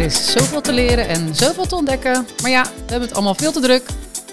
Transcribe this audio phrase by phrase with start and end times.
[0.00, 2.26] Er is zoveel te leren en zoveel te ontdekken.
[2.42, 3.86] Maar ja, we hebben het allemaal veel te druk.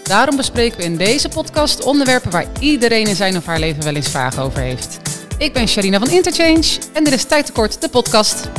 [0.03, 3.95] Daarom bespreken we in deze podcast onderwerpen waar iedereen in zijn of haar leven wel
[3.95, 4.99] eens vragen over heeft.
[5.37, 8.49] Ik ben Sharina van Interchange en dit is Tijd Tekort, de podcast.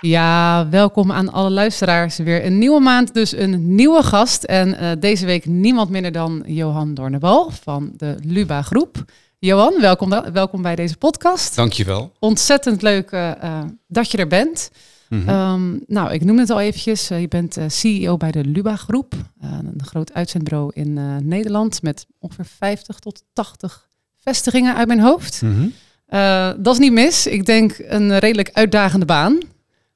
[0.00, 2.16] Ja, welkom aan alle luisteraars.
[2.16, 4.44] Weer een nieuwe maand, dus een nieuwe gast.
[4.44, 9.04] En uh, deze week niemand minder dan Johan Dornebal van de Luba Groep.
[9.38, 11.54] Johan, welkom, welkom bij deze podcast.
[11.54, 12.12] Dankjewel.
[12.18, 14.70] Ontzettend leuk uh, dat je er bent.
[15.08, 15.52] Mm -hmm.
[15.52, 17.10] um, nou, ik noem het al eventjes.
[17.10, 19.14] Uh, je bent CEO bij de Luba Groep.
[19.40, 25.42] een groot uitzendbureau in Nederland met ongeveer 50 tot 80 vestigingen uit mijn hoofd.
[25.42, 26.62] Mm -hmm.
[26.62, 27.26] dat is niet mis.
[27.26, 29.38] Ik denk een redelijk uitdagende baan.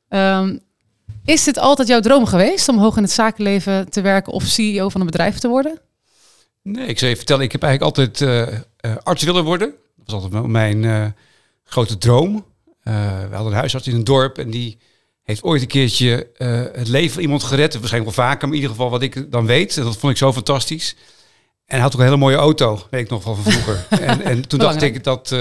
[0.08, 0.60] Um,
[1.24, 4.88] is dit altijd jouw droom geweest om hoog in het zakenleven te werken of CEO
[4.88, 5.80] van een bedrijf te worden?
[6.62, 8.58] Nee, ik zou je vertellen, ik heb eigenlijk altijd uh,
[8.92, 9.74] uh, arts willen worden.
[9.96, 11.06] Dat was altijd mijn uh,
[11.64, 12.44] grote droom.
[12.82, 12.90] we
[13.30, 14.78] hadden een huisarts in een dorp en die
[15.22, 16.30] heeft ooit een keertje
[16.72, 17.74] het leven van iemand gered.
[17.74, 19.74] Waarschijnlijk wel vaker, maar in ieder geval wat ik dan weet.
[19.74, 20.96] Dat vond ik zo fantastisch.
[21.64, 23.86] En hij had ook een hele mooie auto, weet ik nog van vroeger.
[24.00, 25.32] en, en toen dacht ik dat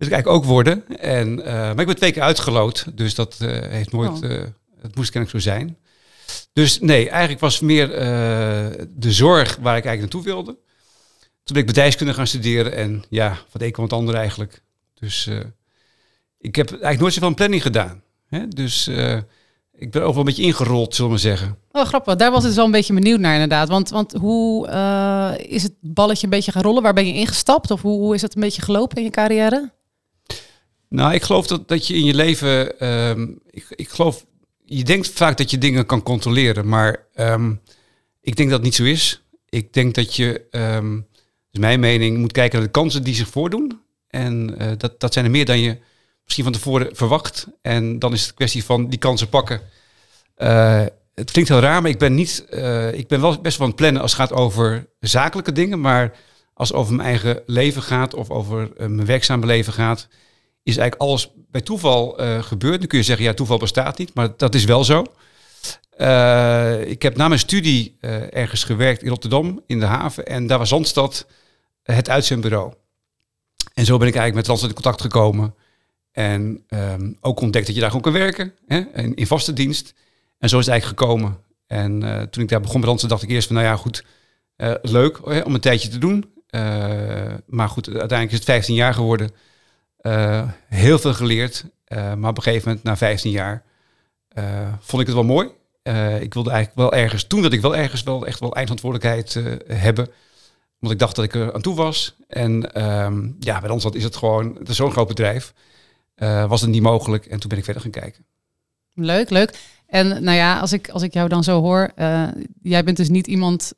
[0.00, 0.98] wil ik eigenlijk ook worden.
[0.98, 4.30] En, uh, maar ik ben twee keer uitgeloot, dus dat uh, heeft nooit, oh.
[4.30, 4.42] uh,
[4.80, 5.76] het moest kennelijk zo zijn.
[6.60, 7.88] Dus nee, eigenlijk was meer
[8.88, 10.58] de zorg waar ik eigenlijk naartoe wilde.
[11.44, 14.62] Toen ben ik bedrijfskunde gaan studeren en ja, wat een kwam het ander eigenlijk.
[14.94, 15.28] Dus
[16.38, 18.02] ik heb eigenlijk nooit zoveel een planning gedaan.
[18.26, 18.48] Hè?
[18.48, 18.88] Dus
[19.72, 21.58] ik ben ook wel een beetje ingerold, zullen we maar zeggen.
[21.72, 22.16] Oh, grappig.
[22.16, 23.68] Daar was ik dus wel een beetje benieuwd naar inderdaad.
[23.68, 24.68] Want, want hoe
[25.48, 26.82] is het balletje een beetje gaan rollen?
[26.82, 27.70] Waar ben je ingestapt?
[27.70, 29.72] Of hoe, hoe is het een beetje gelopen in je carrière?
[30.88, 32.86] Nou, ik geloof dat, dat je in je leven.
[32.88, 34.28] Um, ik, ik geloof.
[34.72, 37.60] Je denkt vaak dat je dingen kan controleren, maar um,
[38.20, 39.22] ik denk dat het niet zo is.
[39.48, 41.06] Ik denk dat je, um,
[41.50, 43.80] is mijn mening, moet kijken naar de kansen die zich voordoen.
[44.08, 45.78] En uh, dat, dat zijn er meer dan je
[46.24, 47.46] misschien van tevoren verwacht.
[47.62, 49.60] En dan is het kwestie van die kansen pakken.
[50.38, 50.84] Uh,
[51.14, 52.46] het klinkt heel raar, maar ik ben niet.
[52.50, 55.80] Uh, ik ben wel best wel aan het plannen als het gaat over zakelijke dingen,
[55.80, 56.16] maar
[56.54, 60.08] als het over mijn eigen leven gaat of over mijn werkzame leven gaat
[60.62, 62.78] is eigenlijk alles bij toeval uh, gebeurd.
[62.78, 65.04] Dan kun je zeggen, ja, toeval bestaat niet, maar dat is wel zo.
[66.00, 70.26] Uh, ik heb na mijn studie uh, ergens gewerkt in Rotterdam, in de haven.
[70.26, 71.26] En daar was Zandstad
[71.82, 72.72] het uitzendbureau.
[73.74, 75.54] En zo ben ik eigenlijk met Randstad in contact gekomen.
[76.12, 78.78] En um, ook ontdekt dat je daar gewoon kan werken, hè,
[79.14, 79.94] in, vaste dienst.
[80.38, 81.38] En zo is het eigenlijk gekomen.
[81.66, 82.00] En
[82.30, 84.04] toen ik daar begon met Randstad, dacht ik eerst van, nou ja, goed,
[84.82, 86.32] leuk om een tijdje te doen.
[87.46, 89.30] maar goed, uiteindelijk is het 15 jaar geworden.
[90.02, 91.64] Uh, heel veel geleerd.
[91.88, 93.62] Uh, maar op een gegeven moment, na 15 jaar,
[94.38, 94.44] uh,
[94.80, 95.48] vond ik het wel mooi.
[96.20, 99.34] ik wilde eigenlijk wel ergens, toen dat ik wel ergens wel echt wel eindverantwoordelijkheid
[99.66, 100.08] hebben.
[100.80, 102.16] Omdat ik dacht dat ik er aan toe was.
[102.28, 105.52] En um, ja, bij ons is het gewoon, het is zo'n groot bedrijf.
[106.48, 107.26] was het niet mogelijk.
[107.26, 108.24] En toen ben ik verder gaan kijken.
[108.94, 109.58] Leuk, leuk.
[109.86, 111.90] En nou ja, als ik, als ik jou dan zo hoor,
[112.62, 113.72] jij bent dus niet iemand,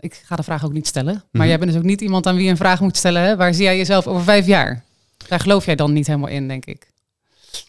[0.00, 1.48] ik ga de vraag ook niet stellen, maar mm -hmm.
[1.48, 3.22] jij bent dus ook niet iemand aan wie je een vraag moet stellen.
[3.22, 3.36] Hè?
[3.36, 4.84] Waar zie jij jezelf over vijf jaar?
[5.28, 6.90] Daar geloof jij dan niet helemaal in, denk ik.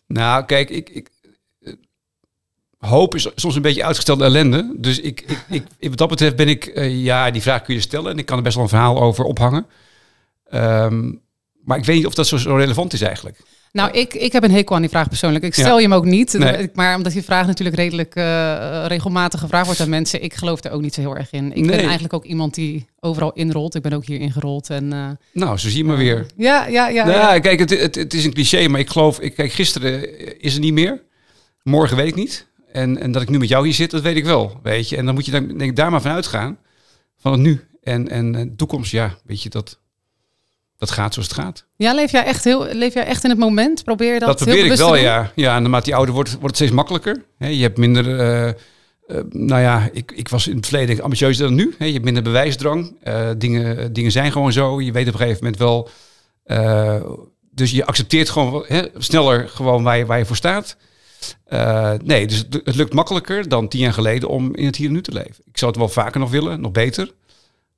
[0.07, 1.09] Nou, kijk, ik, ik
[2.77, 4.73] hoop is soms een beetje uitgestelde ellende.
[4.77, 7.81] Dus ik, ik, ik, wat dat betreft ben ik, uh, ja, die vraag kun je
[7.81, 9.65] stellen en ik kan er best wel een verhaal over ophangen.
[10.53, 11.21] Um,
[11.63, 13.41] maar ik weet niet of dat zo relevant is eigenlijk.
[13.77, 15.43] Nou, ik, ik heb een hekel aan die vraag persoonlijk.
[15.43, 15.75] Ik stel ja.
[15.75, 16.33] je hem ook niet.
[16.33, 16.69] Nee.
[16.73, 20.23] Maar omdat die vraag natuurlijk redelijk uh, regelmatig gevraagd wordt aan mensen.
[20.23, 21.45] Ik geloof er ook niet zo heel erg in.
[21.45, 21.69] Ik nee.
[21.69, 23.75] ben eigenlijk ook iemand die overal inrolt.
[23.75, 24.69] Ik ben ook hier ingerold.
[24.69, 26.25] En, uh, nou, zo zie je maar weer.
[26.35, 27.05] Ja, ja, ja.
[27.05, 27.39] Nou, ja.
[27.39, 29.19] Kijk, het, het, het, is een cliché, maar ik geloof...
[29.19, 31.03] Ik, kijk, gisteren is er niet meer.
[31.63, 32.47] Morgen weet ik niet.
[32.71, 34.59] En, en dat ik nu met jou hier zit, dat weet ik wel.
[34.63, 34.97] Weet je?
[34.97, 36.57] En dan moet je dan, denk ik, daar maar van uitgaan.
[37.17, 37.65] Van het nu.
[37.83, 39.79] En, en de toekomst, ja, weet je, dat
[40.77, 41.65] dat gaat zoals het gaat.
[41.75, 43.83] Ja, leef jij echt, heel, leef jij echt in het moment?
[43.83, 45.31] Probeer je dat Dat probeer ik wel, ja.
[45.35, 47.23] Ja, en naarmate je ouder wordt, wordt het steeds makkelijker.
[47.37, 48.05] He, je hebt minder...
[48.07, 48.53] Uh,
[49.07, 51.75] uh, nou ja, ik, ik was in het verleden ambitieuzer dan nu.
[51.77, 52.95] He, je hebt minder bewijsdrang.
[53.03, 54.81] Uh, dingen, dingen zijn gewoon zo.
[54.81, 55.89] Je weet op een gegeven moment wel...
[57.51, 60.77] dus je accepteert gewoon he, sneller gewoon waar je, waar je voor staat.
[62.03, 64.93] nee, dus het, het lukt makkelijker dan tien jaar geleden om in het hier en
[64.93, 65.43] nu te leven.
[65.45, 67.11] Ik zou het wel vaker nog willen, nog beter.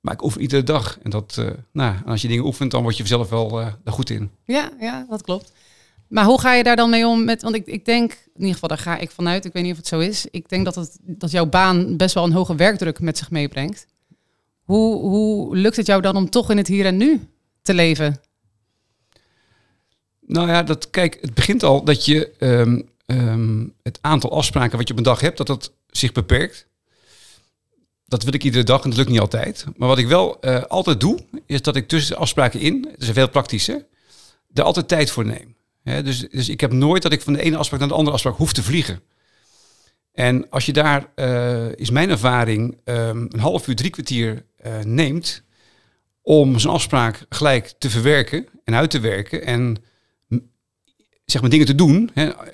[0.01, 0.99] Maar ik oefen iedere dag.
[1.03, 3.91] En dat, uh, nou, als je dingen oefent, dan word je zelf wel uh, er
[3.91, 4.31] goed in.
[4.45, 5.51] Ja, ja, dat klopt.
[6.07, 7.25] Maar hoe ga je daar dan mee om?
[7.25, 9.71] Met, want ik, ik denk, in ieder geval daar ga ik vanuit, ik weet niet
[9.71, 10.25] of het zo is.
[10.31, 13.87] Ik denk dat, het, dat jouw baan best wel een hoge werkdruk met zich meebrengt.
[14.63, 17.27] Hoe, hoe lukt het jou dan om toch in het hier en nu
[17.61, 18.21] te leven?
[20.25, 24.87] Nou ja, dat, kijk, het begint al dat je um, um, het aantal afspraken wat
[24.87, 26.67] je op een dag hebt, dat dat zich beperkt
[28.09, 29.65] dat wil ik iedere dag en dat lukt niet altijd.
[29.75, 33.09] Maar wat ik wel uh, altijd doe, is dat ik tussen afspraken in, het is
[33.09, 33.85] veel praktischer,
[34.53, 35.57] er altijd tijd voor neem.
[36.03, 38.35] Dus, dus ik heb nooit dat ik van de ene afspraak naar de andere afspraak
[38.35, 39.01] hoef te vliegen.
[40.11, 44.79] En als je daar, eh, is mijn ervaring, ehm, een half uur, drie kwartier eh,
[44.79, 45.43] neemt
[46.21, 49.77] om zo'n afspraak gelijk te verwerken en uit te werken en
[51.25, 52.11] zeg maar dingen te doen,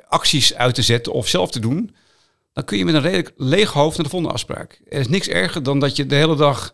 [0.08, 1.96] acties uit te zetten of zelf te doen,
[2.56, 4.82] dan kun je met een redelijk leeg hoofd naar de volgende afspraak.
[4.88, 6.74] Er is niks erger dan dat je de hele dag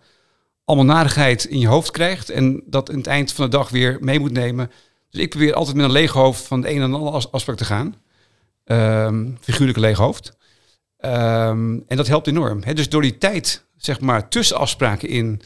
[0.66, 3.98] allemaal narigheid in je hoofd krijgt en dat in het eind van de dag weer
[4.00, 4.72] mee moet nemen.
[5.10, 7.57] Dus ik probeer altijd met een leeg hoofd van de een en de andere afspraak
[7.57, 7.95] te gaan.
[8.66, 10.38] Um, figuurlijke leeg hoofd.
[10.98, 12.62] Ehm, en dat helpt enorm.
[12.74, 15.42] Dus door die tijd, zeg maar, tussen afspraken in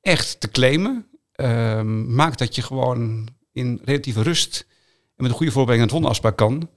[0.00, 4.66] echt te claimen, um, maakt dat je gewoon in relatieve rust
[5.16, 6.68] en met een goede voorbereiding aan het volgende afspraak kan.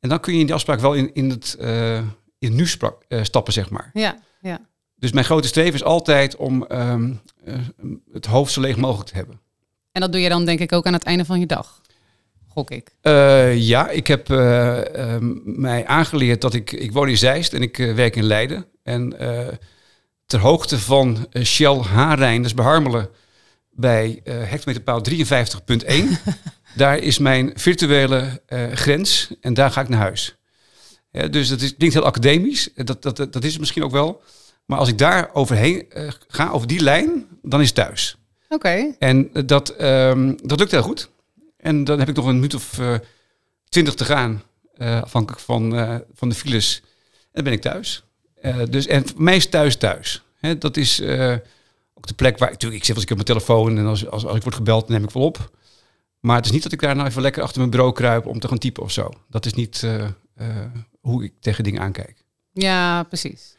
[0.00, 2.02] En dan kun je in die afspraak wel in, in het, uh,
[2.44, 2.66] in nu
[3.08, 3.90] uh, stappen, zeg maar.
[3.92, 4.60] Ja, ja.
[4.96, 7.54] Dus mijn grote streven is altijd om um, uh,
[8.12, 9.40] het hoofd zo leeg mogelijk te hebben.
[9.92, 11.80] En dat doe je dan denk ik ook aan het einde van je dag,
[12.48, 12.96] gok ik.
[13.54, 14.28] ja, ik heb
[15.44, 18.66] mij aangeleerd dat ik, ik woon in Zeist en ik werk in Leiden.
[18.82, 19.16] En
[20.26, 23.08] ter hoogte van Shell Haarijn, dus bij Harmelen,
[23.70, 25.94] bij hectometerpaal 53.1...
[26.76, 28.42] Daar is mijn virtuele
[28.72, 30.36] grens en daar ga ik naar huis.
[31.14, 34.22] Ja, dus dat is, klinkt heel academisch, dat, dat, dat is het misschien ook wel.
[34.64, 38.16] Maar als ik daar overheen uh, ga, over die lijn, dan is het thuis.
[38.48, 38.94] Oké.
[38.98, 41.10] En dat, um, dat lukt heel goed.
[41.56, 42.80] En dan heb ik nog een minuut of
[43.68, 44.42] twintig te gaan,
[44.76, 45.70] afhankelijk van,
[46.14, 46.80] van de files.
[46.82, 48.04] En dan ben ik thuis.
[48.70, 50.22] dus, en voor mij is thuis thuis.
[50.40, 51.00] Hè, dat is
[51.94, 54.08] ook de plek waar ik natuurlijk, ik zit als ik op mijn telefoon en als,
[54.08, 55.50] als, als ik word gebeld, neem ik wel op.
[56.20, 58.40] Maar het is niet dat ik daar nou even lekker achter mijn bureau kruip om
[58.40, 59.10] te gaan typen of zo.
[59.28, 59.94] Dat is niet uh,
[60.40, 60.46] uh,
[61.04, 62.24] hoe ik tegen dingen aankijk.
[62.52, 63.56] Ja, precies.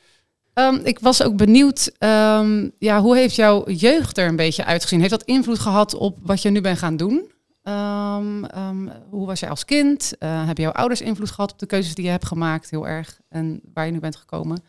[0.54, 5.00] Um, ik was ook benieuwd, um, ja, hoe heeft jouw jeugd er een beetje uitgezien?
[5.00, 7.32] Heeft dat invloed gehad op wat je nu bent gaan doen?
[7.64, 8.46] Um,
[9.10, 10.14] hoe was jij als kind?
[10.20, 13.20] Uh, hebben jouw ouders invloed gehad op de keuzes die je hebt gemaakt, heel erg?
[13.30, 14.64] En waar je nu bent gekomen?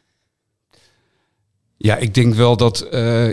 [1.76, 2.80] Ja, ik denk wel dat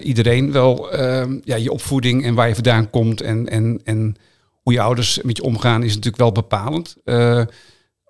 [0.01, 0.95] iedereen wel
[1.43, 4.15] ja, je opvoeding en waar je vandaan komt en, en, en
[4.61, 6.95] hoe je ouders met je omgaan is natuurlijk wel bepalend.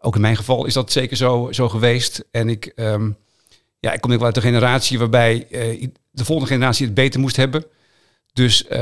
[0.05, 2.23] Ook in mijn geval is dat zeker zo, zo geweest.
[2.31, 3.17] En ik, um,
[3.79, 7.35] ja, ik kom wel uit de generatie waarbij uh, de volgende generatie het beter moest
[7.35, 7.65] hebben.
[8.33, 8.77] Dus uh,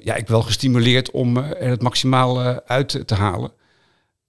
[0.00, 3.52] ja, ik ben wel gestimuleerd om er het maximaal uit te halen.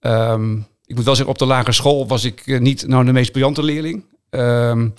[0.00, 3.30] Um, ik moet wel zeggen, op de lagere school was ik niet nou de meest
[3.30, 4.04] briljante leerling.
[4.30, 4.94] Um,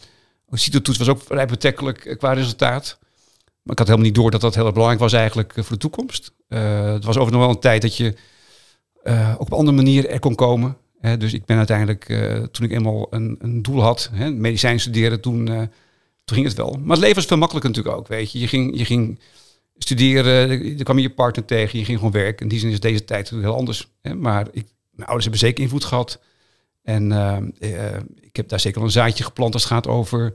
[0.51, 2.98] CITO-toets was ook vrij betrekkelijk qua resultaat.
[3.62, 6.31] Maar ik had helemaal niet door dat dat heel belangrijk was eigenlijk voor de toekomst.
[6.48, 8.16] Het was over nog wel een tijd dat je
[9.04, 10.78] uh, op een andere manier er kon komen.
[11.18, 15.46] Dus ik ben uiteindelijk, uh, toen ik eenmaal een, een doel had, medicijn studeren, toen,
[16.26, 16.72] toen ging het wel.
[16.72, 18.40] Maar het leven was veel makkelijker natuurlijk ook, weet je.
[18.40, 19.20] Je ging, je ging
[19.78, 22.44] studeren, er kwam je partner tegen, je ging gewoon werken.
[22.44, 23.88] In die zin is deze tijd heel anders.
[24.16, 26.20] Maar ik, mijn ouders hebben zeker invloed gehad.
[26.84, 27.12] En
[28.22, 30.34] ik heb daar zeker een zaadje geplant als het gaat over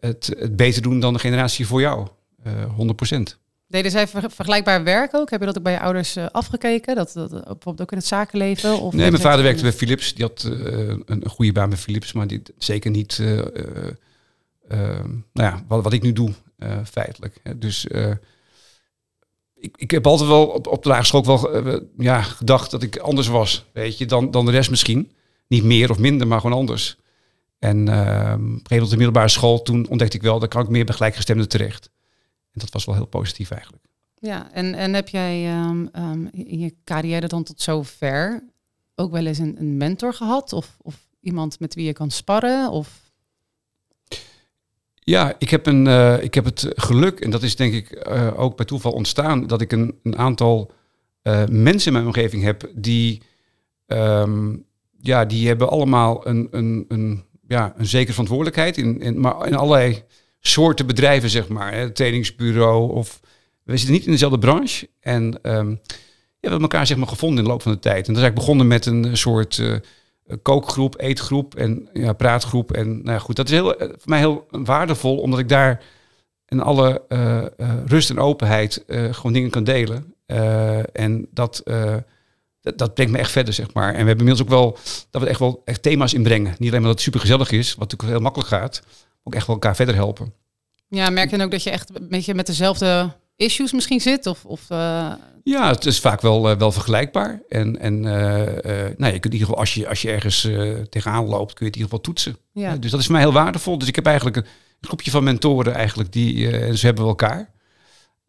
[0.00, 2.08] het, het beter doen dan de generatie voor jou.
[2.44, 3.47] 100%.
[3.68, 5.30] Deden zij vergelijkbaar werk ook?
[5.30, 6.94] Heb je dat ook bij je ouders uh, afgekeken?
[6.94, 8.80] Dat, dat, bijvoorbeeld ook in het zakenleven?
[8.80, 10.14] Of nee, mijn vader werkte bij Philips.
[10.14, 13.40] Die had uh, een, een, goede baan bij Philips, maar die zeker niet uh,
[14.68, 16.30] nou ja, wat, wat ik nu doe,
[16.84, 17.40] feitelijk.
[17.56, 17.86] Dus
[19.54, 22.96] ik, ik heb altijd wel op, op de lagere school wel ja, gedacht dat ik
[22.96, 25.12] anders was, weet je, dan, dan de rest misschien.
[25.48, 26.96] Niet meer of minder, maar gewoon anders.
[27.58, 30.62] En op een gegeven moment op de middelbare school, toen ontdekte ik wel, dat kan
[30.62, 31.90] ik meer bij gelijkgestemden terecht
[32.58, 33.84] dat was wel heel positief eigenlijk.
[34.14, 38.44] Ja, en, en heb jij um, um, in je carrière dan tot zover
[38.94, 40.52] ook wel eens een, een mentor gehad?
[40.52, 42.70] Of, of iemand met wie je kan sparren?
[42.70, 43.12] Of...
[44.94, 48.40] Ja, ik heb, een, uh, ik heb het geluk, en dat is denk ik uh,
[48.40, 50.72] ook bij toeval ontstaan, dat ik een, een aantal
[51.22, 53.22] uh, mensen in mijn omgeving heb die,
[53.86, 54.64] um,
[55.00, 59.54] ja, die hebben allemaal een, een, een, ja, een zekere verantwoordelijkheid, in, in, maar in
[59.54, 60.04] allerlei
[60.40, 61.74] soorten bedrijven, zeg maar.
[61.74, 63.20] Hè, trainingsbureau of...
[63.62, 64.88] We zitten niet in dezelfde branche.
[65.00, 65.80] En um,
[66.40, 68.08] we hebben elkaar zeg maar gevonden in de loop van de tijd.
[68.08, 69.76] En dat is eigenlijk begonnen met een soort uh,
[70.42, 72.72] kookgroep, eetgroep en ja, praatgroep.
[72.72, 75.82] En nou ja, goed, dat is heel, eh, voor mij heel waardevol, omdat ik daar
[76.46, 77.44] in alle uh,
[77.86, 80.14] rust en openheid gewoon dingen kan delen.
[80.92, 81.62] en dat,
[82.60, 83.88] dat, dat, brengt me echt verder, zeg maar.
[83.88, 84.78] En we hebben inmiddels ook wel
[85.10, 86.54] dat we echt wel echt thema's inbrengen.
[86.58, 88.82] Niet alleen maar dat het super gezellig is, wat natuurlijk heel makkelijk gaat,
[89.22, 90.32] ook echt wel elkaar verder helpen.
[90.88, 94.26] Ja, merk je dan ook dat je echt een beetje met dezelfde issues misschien zit?
[94.26, 95.12] Of, of, uh...
[95.44, 97.42] Ja, het is vaak wel, uh, wel vergelijkbaar.
[97.48, 98.12] En, en uh,
[98.96, 100.48] nou, je kunt in ieder geval, als je, als je ergens
[100.88, 102.36] tegenaan loopt, kun je het in ieder geval toetsen.
[102.52, 102.76] Ja.
[102.76, 103.78] dus dat is voor mij heel waardevol.
[103.78, 104.46] Dus ik heb eigenlijk een
[104.80, 107.50] groepje van mentoren eigenlijk, die, dus hebben we elkaar.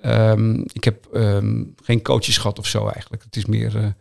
[0.02, 3.24] Um, ik heb um, geen coaches gehad of zo eigenlijk.
[3.24, 3.96] Het is meer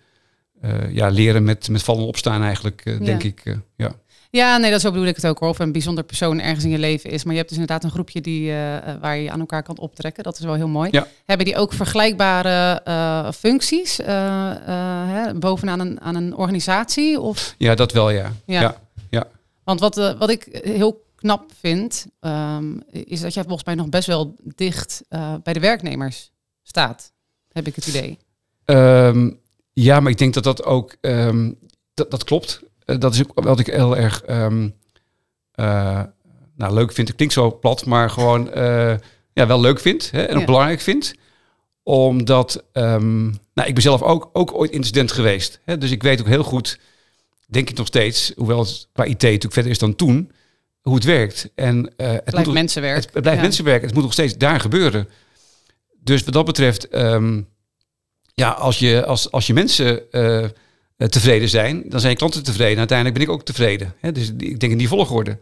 [0.91, 3.57] ja, leren met, met vallen en opstaan eigenlijk, denk ik.
[3.77, 3.95] ja.
[4.31, 5.49] Ja, nee, dat zo bedoel ik het ook hoor.
[5.49, 7.25] Of een bijzonder persoon ergens in je leven is.
[7.25, 8.53] Maar je hebt dus inderdaad een groepje die,
[9.01, 10.25] waar je aan elkaar kan optrekken.
[10.25, 10.91] Dat is wel heel mooi.
[11.25, 17.21] Hebben die ook vergelijkbare functies hè, bovenaan een, aan een organisatie?
[17.21, 17.55] Of?
[17.59, 18.33] Ja, dat wel, ja.
[18.47, 18.77] ja.
[19.11, 19.27] ja,
[19.65, 24.07] Want wat, wat ik heel knap vind, ehm, is dat jij volgens mij nog best
[24.07, 25.03] wel dicht
[25.43, 26.31] bij de werknemers
[26.63, 27.13] staat.
[27.53, 28.19] Heb ik het idee.
[28.65, 29.31] Ehm,
[29.73, 31.59] ja, maar ik denk dat dat ook, um,
[31.95, 32.63] dat, dat klopt.
[32.91, 34.75] Uh, dat is ook wat ik heel erg, um,
[35.55, 36.03] uh,
[36.57, 37.09] nou leuk vind.
[37.09, 38.95] Het klinkt zo plat, maar gewoon uh,
[39.33, 41.15] ja, wel leuk vind hè, en ook belangrijk vind.
[41.83, 43.33] Omdat, nou
[43.65, 45.61] ik ben zelf ook, ook ooit incident geweest.
[45.65, 46.79] Hè, dus ik weet ook heel goed,
[47.47, 50.33] denk ik nog steeds, hoewel het qua IT natuurlijk verder is dan toen,
[50.83, 51.51] hoe het werkt.
[51.55, 53.05] En, het blijft mensenwerk.
[53.05, 53.83] Het, het blijft mensenwerk.
[53.83, 55.09] Het moet nog steeds daar gebeuren.
[56.03, 57.49] Dus wat dat betreft, um,
[58.35, 60.47] ja, als je, als, als je mensen uh,
[61.07, 62.79] tevreden zijn, dan zijn je klanten tevreden.
[62.79, 63.95] Uiteindelijk ben ik ook tevreden.
[64.01, 64.13] Hè?
[64.13, 65.39] Dus ik denk in die volgorde.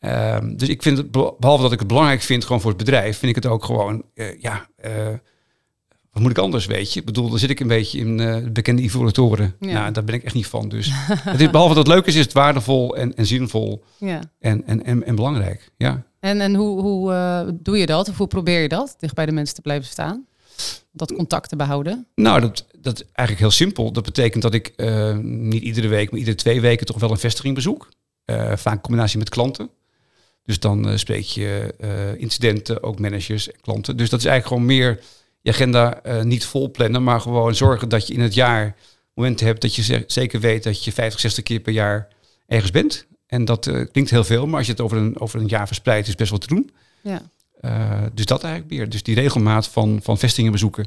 [0.00, 3.18] Um, dus ik vind het, behalve dat ik het belangrijk vind gewoon voor het bedrijf,
[3.18, 4.90] vind ik het ook gewoon, uh, ja, uh,
[6.10, 7.00] wat moet ik anders, weet je?
[7.00, 9.56] Ik bedoel, dan zit ik een beetje in uh, bekende evolutoren.
[9.60, 9.72] Ja.
[9.72, 10.68] Nou, daar ben ik echt niet van.
[10.68, 10.90] Dus
[11.30, 14.20] het is, behalve dat het leuk is, is het waardevol en, en zinvol ja.
[14.38, 15.70] en, en, en, en belangrijk.
[15.76, 16.02] Ja.
[16.20, 18.08] En, en hoe, hoe doe je dat?
[18.08, 18.94] Of hoe probeer je dat?
[18.98, 20.26] Dicht bij de mensen te blijven staan?
[20.92, 22.06] Dat contact te behouden?
[22.14, 23.92] Nou, dat, dat is eigenlijk heel simpel.
[23.92, 27.18] Dat betekent dat ik uh, niet iedere week, maar iedere twee weken toch wel een
[27.18, 27.88] vestiging bezoek.
[28.26, 29.70] Uh, vaak in combinatie met klanten.
[30.44, 31.74] Dus dan spreek je
[32.18, 33.96] incidenten, ook managers en klanten.
[33.96, 35.00] Dus dat is eigenlijk gewoon meer
[35.40, 38.76] je agenda niet vol plannen, maar gewoon zorgen dat je in het jaar
[39.14, 42.08] momenten hebt dat je zeker weet dat je 50, 60 keer per jaar
[42.46, 43.06] ergens bent.
[43.26, 46.08] En dat klinkt heel veel, maar als je het over een, over een jaar verspreidt,
[46.08, 46.70] is best wel te doen.
[47.00, 47.22] Ja.
[47.60, 48.88] Uh, dus dat eigenlijk meer.
[48.88, 50.86] Dus die regelmaat van, van vestingen bezoeken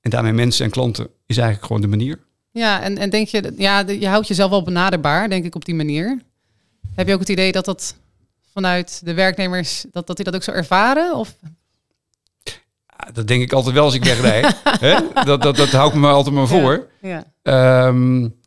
[0.00, 2.18] en daarmee mensen en klanten is eigenlijk gewoon de manier.
[2.52, 5.74] Ja, en, en denk je, ja, je houdt jezelf wel benaderbaar, denk ik, op die
[5.74, 6.20] manier.
[6.94, 7.96] Heb je ook het idee dat dat
[8.52, 11.16] vanuit de werknemers, dat, dat die dat ook zo ervaren?
[11.16, 11.36] Of?
[12.42, 14.42] Ja, dat denk ik altijd wel als ik wegrij.
[15.24, 16.88] dat, dat, dat hou ik me altijd maar voor.
[17.00, 17.24] Ja.
[17.42, 17.86] ja.
[17.86, 18.39] Um,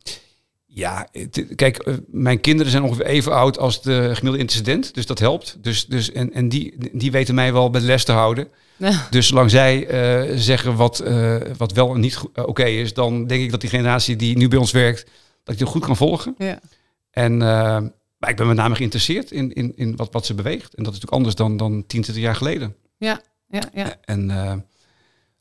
[0.75, 1.08] ja,
[1.56, 4.94] kijk, eh, mijn kinderen zijn ongeveer even oud als de gemiddelde incident.
[4.94, 5.58] Dus dat helpt.
[5.62, 8.48] Dus, dus, en en die, die weten mij wel bij de les te houden.
[9.10, 9.92] Dus zolang zij
[10.27, 13.70] uh, zeggen wat, uh, wat wel en niet oké is, dan denk ik dat die
[13.70, 15.03] generatie die nu bij ons werkt,
[15.44, 16.36] dat ik die goed kan volgen.
[16.38, 16.60] Ja.
[17.12, 17.38] En
[18.18, 20.75] maar ik ben met name geïnteresseerd in, in, in wat, wat ze beweegt.
[20.75, 22.75] En dat is natuurlijk anders dan, dan 10, 20 jaar geleden.
[22.98, 23.96] Ja, ja, ja.
[24.01, 24.32] En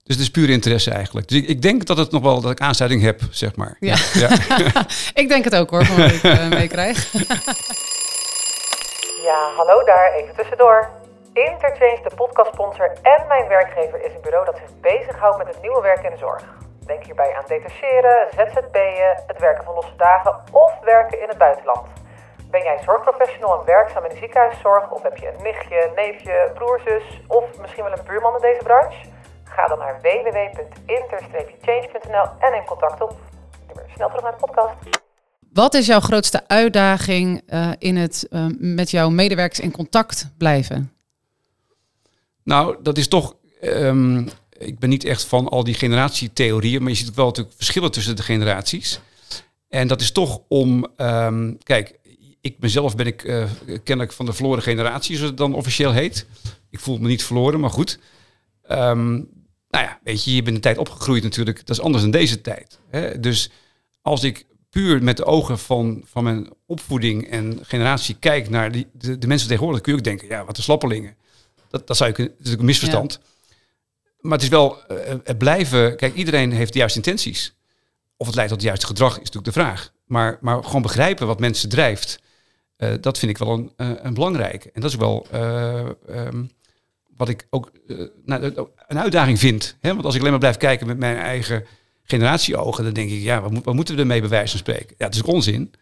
[0.05, 1.29] dus het is puur interesse eigenlijk.
[1.29, 3.77] Dus ik, ik, denk dat het nog wel dat ik aansluiting heb, zeg maar.
[3.81, 4.29] Ja, ja.
[5.23, 7.03] ik denk het ook hoor, van wat ik uh, meekrijg.
[9.29, 10.91] ja, hallo daar, even tussendoor.
[11.33, 15.83] Interchange, de podcastsponsor en mijn werkgever is een bureau dat zich bezighoudt met het nieuwe
[15.83, 16.45] werk in de zorg.
[16.87, 21.87] Denk hierbij aan detacheren, ZZP'en, het werken van losse dagen of werken in het buitenland.
[22.51, 26.81] Ben jij zorgprofessional en werkzaam in de ziekenhuiszorg of heb je een nichtje, neefje, broer,
[26.85, 29.12] zus of misschien wel een buurman in deze branche?
[29.57, 33.17] Ga dan naar www.inter-change.nl en neem contact op.
[33.95, 34.75] Snel terug naar de podcast.
[35.53, 40.93] Wat is jouw grootste uitdaging uh, in het uh, met jouw medewerkers in contact blijven?
[42.43, 43.37] Nou, dat is toch.
[43.61, 44.29] Um,
[44.59, 48.17] ik ben niet echt van al die generatietheorieën, maar je ziet wel natuurlijk verschillen tussen
[48.17, 49.01] de generaties.
[49.69, 50.87] En dat is toch om.
[50.97, 51.99] Um, kijk,
[52.41, 53.45] ik mezelf ben ik uh,
[53.85, 56.27] kennelijk van de verloren generatie, zoals het dan officieel heet.
[56.71, 57.99] Ik voel me niet verloren, maar goed.
[58.71, 59.29] Um,
[59.73, 61.67] nou ja, weet je, je bent de tijd opgegroeid natuurlijk.
[61.67, 62.79] Dat is anders dan deze tijd.
[62.91, 63.21] Hè?
[63.21, 63.51] Dus
[64.03, 68.87] als ik puur met de ogen van, van mijn opvoeding en generatie kijk naar die,
[68.93, 71.17] de, de mensen tegenwoordig, kun je ook denken, ja, wat een slappelingen.
[71.69, 73.21] Dat, dat zou je kunnen, dat is een misverstand.
[74.21, 77.55] Maar het is wel uh, het blijven, kijk, iedereen heeft de juiste intenties.
[78.17, 79.93] Of het leidt tot het juiste gedrag, is natuurlijk de vraag.
[80.07, 82.21] Maar, maar gewoon begrijpen wat mensen drijft,
[82.79, 84.71] uh, dat vind ik wel een, uh, een belangrijke.
[84.73, 85.27] En dat is wel
[86.11, 86.51] um,
[87.17, 89.77] wat ik ook uh, nou, een uitdaging vind.
[89.81, 89.93] Hè?
[89.93, 91.65] Want als ik alleen maar blijf kijken met mijn eigen
[92.03, 94.95] generatieogen, dan denk ik, ja, wat, moeten we ermee bij wijze van spreken?
[94.99, 95.73] Ja, het is onzin.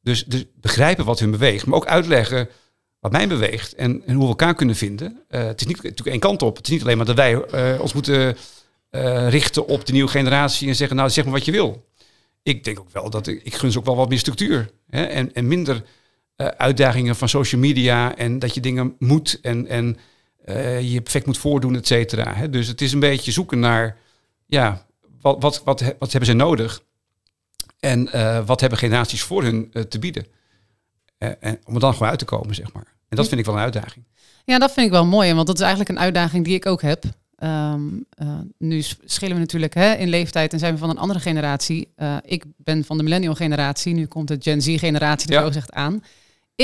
[0.00, 2.48] Dus, dus begrijpen wat hun beweegt, maar ook uitleggen
[3.00, 5.22] wat mij beweegt en, en hoe we elkaar kunnen vinden.
[5.30, 6.56] Uh, het is niet natuurlijk één kant op.
[6.56, 8.36] Het is niet alleen maar dat wij uh, ons moeten
[9.28, 11.88] richten op de nieuwe generatie en zeggen, nou zeg maar wat je wil.
[12.42, 15.04] Ik denk ook wel dat ik, ik gun ze ook wel wat meer structuur hè?
[15.04, 15.82] En, en minder
[16.36, 19.96] uitdagingen van social media en dat je dingen moet en, en
[20.80, 22.46] je perfect moet voordoen, et cetera.
[22.46, 23.96] Dus het is een beetje zoeken naar,
[24.46, 24.86] ja,
[25.20, 26.82] wat, wat, wat, wat hebben ze nodig?
[27.80, 30.26] En uh, wat hebben generaties voor hun uh, te bieden?
[31.18, 32.86] en om er dan gewoon uit te komen, zeg maar.
[33.08, 34.04] En dat vind ik wel een uitdaging.
[34.44, 36.82] Ja, dat vind ik wel mooi, want dat is eigenlijk een uitdaging die ik ook
[36.82, 37.04] heb.
[37.36, 41.20] ehm, eh, nu schillen we natuurlijk hè, in leeftijd en zijn we van een andere
[41.20, 41.88] generatie.
[41.96, 45.40] Eh, ik ben van de millennial generatie, nu komt de Gen Z generatie er Ja.
[45.40, 46.02] zo gezegd aan.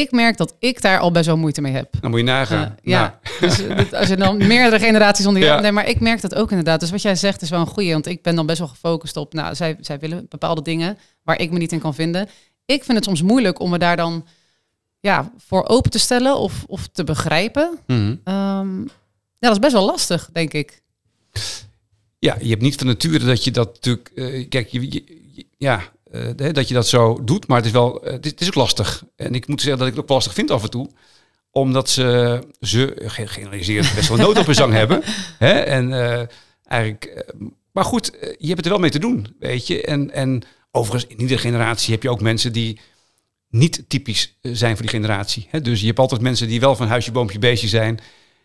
[0.00, 1.94] Ik merk dat ik daar al best wel moeite mee heb.
[2.00, 2.64] Dan moet je nagaan.
[2.64, 5.60] Eh, ja, Nou, dus eh, dit- als je dan meerdere generaties onder je Ja.
[5.60, 6.80] Nee, maar ik merk dat ook inderdaad.
[6.80, 7.92] Dus wat jij zegt is wel een goeie.
[7.92, 9.32] Want ik ben dan best wel gefocust op...
[9.34, 12.28] Nou, zij, zij willen bepaalde dingen waar ik me niet in kan vinden.
[12.64, 14.26] Ik vind het soms moeilijk om me daar dan
[15.00, 17.78] ja, voor open te stellen of, of te begrijpen.
[18.24, 18.80] Ehm,
[19.38, 20.82] ja, dat is best wel lastig, denk ik.
[22.18, 24.10] Ja, je hebt niet van nature dat je dat natuurlijk...
[24.14, 27.72] eh, kijk, je, je- je- ja, eh, dat je dat zo doet, maar het is
[27.72, 28.04] wel...
[28.04, 29.04] eh, het, is, het is ook lastig.
[29.16, 30.90] En ik moet zeggen dat ik het ook lastig vind af en toe.
[31.50, 35.02] Omdat ze, ze ge- generaliseerd, best wel nood op hun zang hebben.
[35.38, 35.52] Hè?
[35.52, 36.26] En eh,
[36.66, 37.24] eigenlijk...
[37.72, 39.82] maar goed, je hebt het er wel mee te doen, weet je.
[39.82, 42.80] En, en overigens, in iedere generatie heb je ook mensen die
[43.50, 45.46] niet typisch zijn voor die generatie.
[45.50, 45.60] Hè?
[45.60, 47.98] Dus je hebt altijd mensen die wel van huisje, boompje, beestje zijn.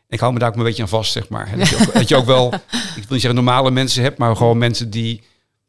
[0.08, 1.58] Ik hou me daar ook een beetje aan vast, zeg maar.
[1.58, 4.36] Dat je ook, dat je ook wel, ik wil niet zeggen normale mensen hebt, maar
[4.36, 5.24] gewoon mensen die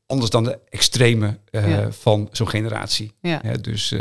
[0.07, 1.91] anders dan de extreme eh, Ja.
[1.91, 3.13] van zo'n generatie.
[3.21, 3.41] Ja.
[3.43, 4.01] Hè, dus, eh,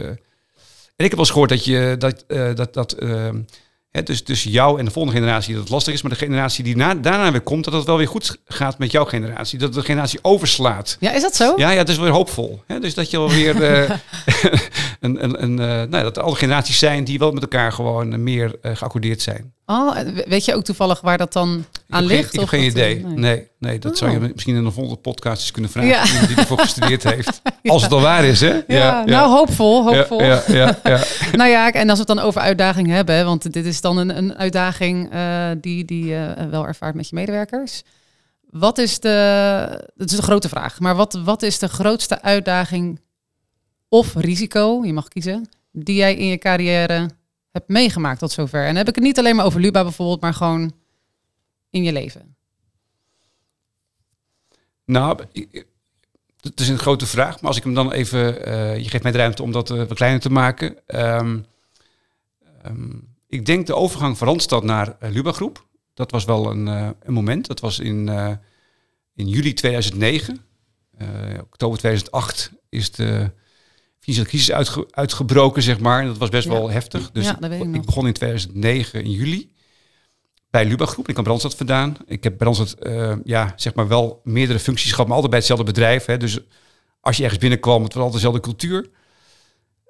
[0.95, 3.29] en ik heb wel eens gehoord dat je dat, eh, dat, dat eh,
[3.89, 6.63] hè, dus tussen jou en de volgende generatie dat het lastig is, maar de generatie
[6.63, 9.59] die na, daarna weer komt, dat het wel weer goed gaat met jouw generatie.
[9.59, 10.97] Dat de generatie overslaat.
[10.99, 11.53] Ja, is dat zo?
[11.57, 12.63] Ja, ja, het is weer hoopvol.
[12.67, 12.79] Hè?
[12.79, 13.89] Dus dat je alweer eh
[14.99, 15.55] een, een, een,
[15.89, 19.53] nou, dat er alle generaties zijn die wel met elkaar gewoon meer geaccordeerd zijn.
[19.65, 21.55] Oh, weet je ook toevallig waar dat dan aan
[21.87, 22.27] heb geen- ligt?
[22.27, 23.03] ik heb of geen dat, idee.
[23.05, 24.23] Nee, nee, dat zou je Oh.
[24.33, 25.89] misschien in een volgende podcast eens kunnen vragen.
[25.89, 26.05] Ja.
[26.07, 27.41] Iemand die ervoor gestudeerd heeft.
[27.63, 28.61] Als het al waar is, hè?
[28.67, 30.21] Ja, nou hoopvol, hoopvol.
[30.23, 30.99] Ja, ja, ja, ja.
[31.31, 34.17] Nou ja, en als we het dan over uitdaging hebben, want dit is dan een,
[34.17, 37.83] een uitdaging eh, die, die je eh, wel ervaart met je medewerkers.
[38.49, 42.99] Wat is de, dat is de grote vraag, maar wat, wat is de grootste uitdaging
[43.89, 47.09] of risico, je mag kiezen, die jij in je carrière
[47.53, 48.65] hebt meegemaakt tot zover?
[48.65, 50.73] En heb ik het niet alleen maar over Luba bijvoorbeeld, maar gewoon
[51.69, 52.35] in je leven.
[54.85, 55.23] Nou,
[56.41, 59.11] het is een grote vraag, maar als ik hem dan even, eh, je geeft mij
[59.11, 60.87] de ruimte om dat eh, wat kleiner te maken.
[60.87, 61.39] Ehm,
[62.63, 62.91] ehm,
[63.27, 66.89] ik denk de overgang van Randstad naar uh, Luba Groep, dat was wel een, eh,
[66.99, 67.47] een moment.
[67.47, 68.31] Dat was in, eh,
[69.15, 70.45] in juli 2009.
[70.97, 71.07] Eh,
[71.41, 73.31] oktober 2008 is de
[74.03, 76.01] financiële crisis uitge- uitgebroken, zeg maar.
[76.01, 76.51] En dat was best Ja.
[76.53, 77.11] wel heftig.
[77.11, 79.51] Dus Ja, ik ik begon in 2009 in juli
[80.49, 81.09] bij Luba Groep.
[81.09, 81.97] Ik heb Brandstad vandaan.
[82.05, 85.65] Ik heb Brandstad, eh, ja, zeg maar wel meerdere functies gehad, maar altijd bij hetzelfde
[85.65, 86.05] bedrijf.
[86.05, 86.17] Hè.
[86.17, 86.39] Dus
[87.01, 88.89] als je ergens binnenkwam, het was altijd dezelfde cultuur.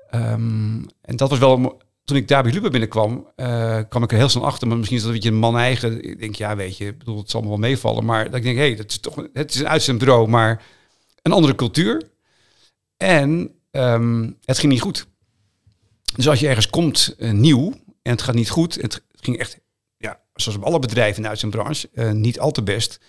[0.10, 4.18] Ehm, en dat was wel, toen ik daar bij Luba binnenkwam, eh, kwam ik er
[4.18, 4.68] heel snel achter.
[4.68, 6.04] Maar misschien is dat een beetje een man eigen.
[6.04, 8.06] Ik denk, ja, weet je, ik bedoel, het zal me wel meevallen.
[8.06, 10.64] Maar dat ik denk, hé, hey, dat is toch, het is een uitzendbureau, maar
[11.22, 12.02] een andere cultuur.
[12.98, 15.08] En ehm, het ging niet goed.
[16.16, 19.60] Dus als je ergens komt eh, nieuw en het gaat niet goed, het ging echt,
[19.98, 23.00] ja, zoals op alle bedrijven in de uitzendbranche, eh, niet al te best.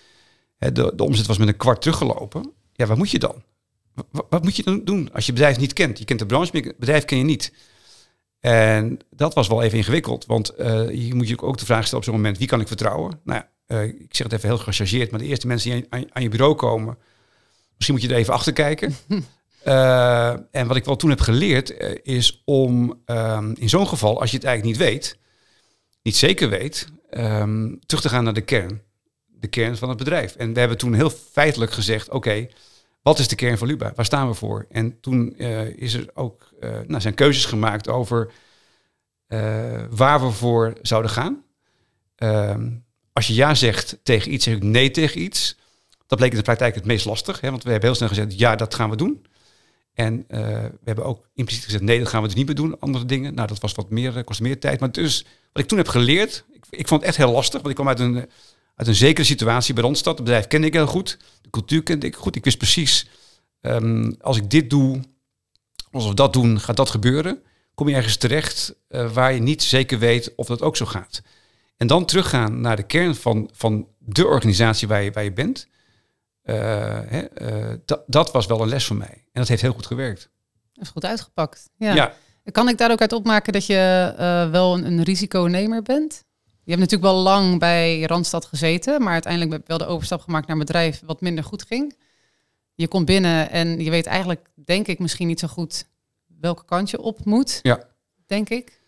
[0.56, 2.52] Hè, de, de omzet was met een kwart teruggelopen.
[2.72, 3.42] Ja, wat moet je dan?
[4.10, 5.98] Wat, moet je dan doen als je bedrijf niet kent?
[5.98, 7.52] Je kent de branche, maar het bedrijf ken je niet.
[8.40, 11.98] En dat was wel even ingewikkeld, want eh, je moet je ook de vraag stellen
[11.98, 13.20] op zo'n moment, wie kan ik vertrouwen?
[13.24, 16.22] Nou ja, ik zeg het even heel gechargeerd, maar de eerste mensen die aan, aan
[16.22, 16.98] je bureau komen,
[17.74, 18.94] misschien moet je er even achter kijken.
[19.64, 24.20] Eh, en wat ik wel toen heb geleerd, eh, is om ehm, in zo'n geval,
[24.20, 25.18] als je het eigenlijk niet weet,
[26.02, 28.82] niet zeker weet, ehm, terug te gaan naar de kern.
[29.26, 30.34] De kern van het bedrijf.
[30.34, 32.48] En we hebben toen heel feitelijk gezegd, oké,
[33.02, 33.92] wat is de kern van Luba?
[33.94, 34.66] Waar staan we voor?
[34.70, 36.48] En toen eh, is er ook,
[36.86, 38.32] nou, zijn keuzes gemaakt over
[39.90, 41.44] waar we voor zouden gaan.
[42.16, 42.70] Ehm,
[43.12, 45.56] als je ja zegt tegen iets, zeg ik nee tegen iets.
[46.06, 48.38] Dat bleek in de praktijk het meest lastig, hè, want we hebben heel snel gezegd,
[48.38, 49.26] ja, dat gaan we doen.
[49.94, 52.80] En eh, we hebben ook impliciet gezegd, nee, dat gaan we dus niet meer doen,
[52.80, 53.34] andere dingen.
[53.34, 54.80] Nou, dat was wat meer, eh, kost meer tijd.
[54.80, 57.68] Maar dus, wat ik toen heb geleerd, ik, ik vond het echt heel lastig, want
[57.68, 58.22] ik kwam uit een, eh,
[58.76, 60.14] uit een zekere situatie bij Randstad.
[60.14, 62.36] Het bedrijf kende ik heel goed, de cultuur kende ik goed.
[62.36, 63.08] Ik wist precies,
[63.60, 65.00] ehm, als ik dit doe,
[65.90, 67.42] als we dat doen, gaat dat gebeuren.
[67.74, 71.22] Kom je ergens terecht waar je niet zeker weet of dat ook zo gaat.
[71.76, 75.68] En dan teruggaan naar de kern van, van de organisatie waar je, waar je bent.
[76.44, 79.24] Eh, hè, eh, dat, was wel een les voor mij.
[79.32, 80.30] En dat heeft heel goed gewerkt.
[80.72, 81.70] Dat is goed uitgepakt.
[81.76, 81.94] Ja.
[81.94, 82.14] ja.
[82.52, 86.24] Kan ik daar ook uit opmaken dat je eh, wel een, een risiconemer bent?
[86.42, 90.20] Je hebt natuurlijk wel lang bij Randstad gezeten, maar uiteindelijk heb je wel de overstap
[90.20, 91.96] gemaakt naar een bedrijf wat minder goed ging.
[92.74, 95.86] Je komt binnen en je weet eigenlijk, denk ik, misschien niet zo goed
[96.40, 97.58] welke kant je op moet.
[97.62, 97.88] Ja.
[98.26, 98.80] Denk ik.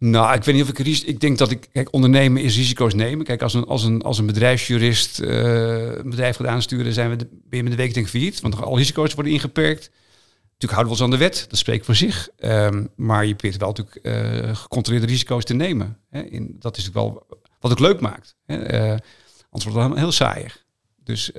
[0.00, 1.68] Nou, ik weet niet of ik Ik denk dat ik.
[1.72, 3.24] Kijk, ondernemen is risico's nemen.
[3.24, 7.16] Kijk, als een, als een, als een bedrijfsjurist eh, een bedrijf gaat aansturen, zijn we
[7.16, 8.40] de, ben met de week denk ik failliet.
[8.40, 9.90] Want alle risico's worden ingeperkt.
[10.42, 12.28] Natuurlijk houden we ons aan de wet, dat spreekt voor zich.
[12.36, 15.98] Ehm, maar je probeert wel natuurlijk eh, gecontroleerde risico's te nemen.
[16.10, 16.22] Hè?
[16.22, 17.26] In, dat is wel
[17.60, 18.36] wat het leuk maakt.
[18.46, 18.56] Hè?
[18.56, 18.98] Eh,
[19.50, 20.64] Anders wordt het heel saaier.
[21.04, 21.30] Dus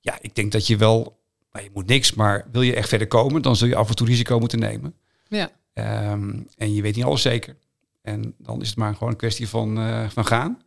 [0.00, 1.20] ja, ik denk dat je wel,
[1.52, 3.94] nou, je moet niks, maar wil je echt verder komen, dan zul je af en
[3.96, 4.94] toe risico moeten nemen.
[5.28, 5.50] Ja.
[5.76, 7.56] Ehm, en je weet niet alles zeker.
[8.02, 10.62] En dan is het maar gewoon een kwestie van, eh, van gaan.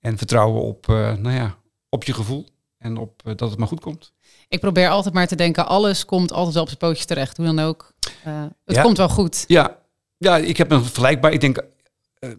[0.00, 2.46] En vertrouwen op, eh, nou ja, op je gevoel.
[2.78, 4.12] En op eh, dat het maar goed komt.
[4.48, 7.36] Ik probeer altijd maar te denken, alles komt altijd wel op zijn pootjes terecht.
[7.36, 7.92] Hoe dan ook.
[8.64, 8.82] Het Ja.
[8.82, 9.44] komt wel goed.
[9.46, 9.78] Ja,
[10.16, 11.32] ja ik heb een vergelijkbaar.
[11.32, 11.64] Ik denk,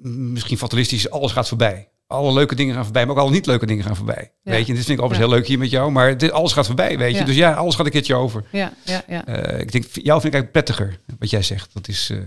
[0.02, 1.90] misschien fatalistisch, alles gaat voorbij.
[2.08, 4.32] Alle leuke dingen gaan voorbij, maar ook alle niet leuke dingen gaan voorbij.
[4.44, 4.52] Ja.
[4.52, 5.92] Weet je, en dit vind ik overigens heel leuk hier met jou.
[5.92, 7.24] Maar dit, alles gaat voorbij, weet je.
[7.24, 8.44] Dus ja, alles gaat een keertje over.
[8.50, 9.26] Ja, ja, ja.
[9.26, 11.70] Eh, ik denk, jou vind ik eigenlijk prettiger, wat jij zegt.
[11.74, 12.10] Dat is...
[12.12, 12.18] eh,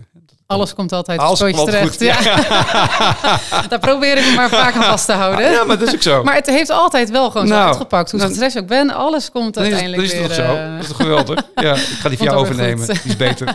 [0.46, 1.88] Alles komt altijd alles komt terecht.
[1.90, 2.00] goed.
[2.00, 2.20] Ja.
[3.68, 5.50] Daar probeer ik me maar vaak aan vast te houden.
[5.50, 6.22] ja, maar dat is ook zo.
[6.22, 8.10] Maar het heeft altijd wel gewoon zo Nou, uitgepakt.
[8.10, 10.46] Hoe dan- stress ook ben, alles komt Dan is, dan uiteindelijk is het weer...
[10.46, 10.54] toch zo.
[10.56, 11.42] eh, Dat is toch geweldig?
[11.54, 12.84] Ja, ik ga die van jou overnemen.
[12.86, 13.02] goed.
[13.02, 13.52] Die is beter.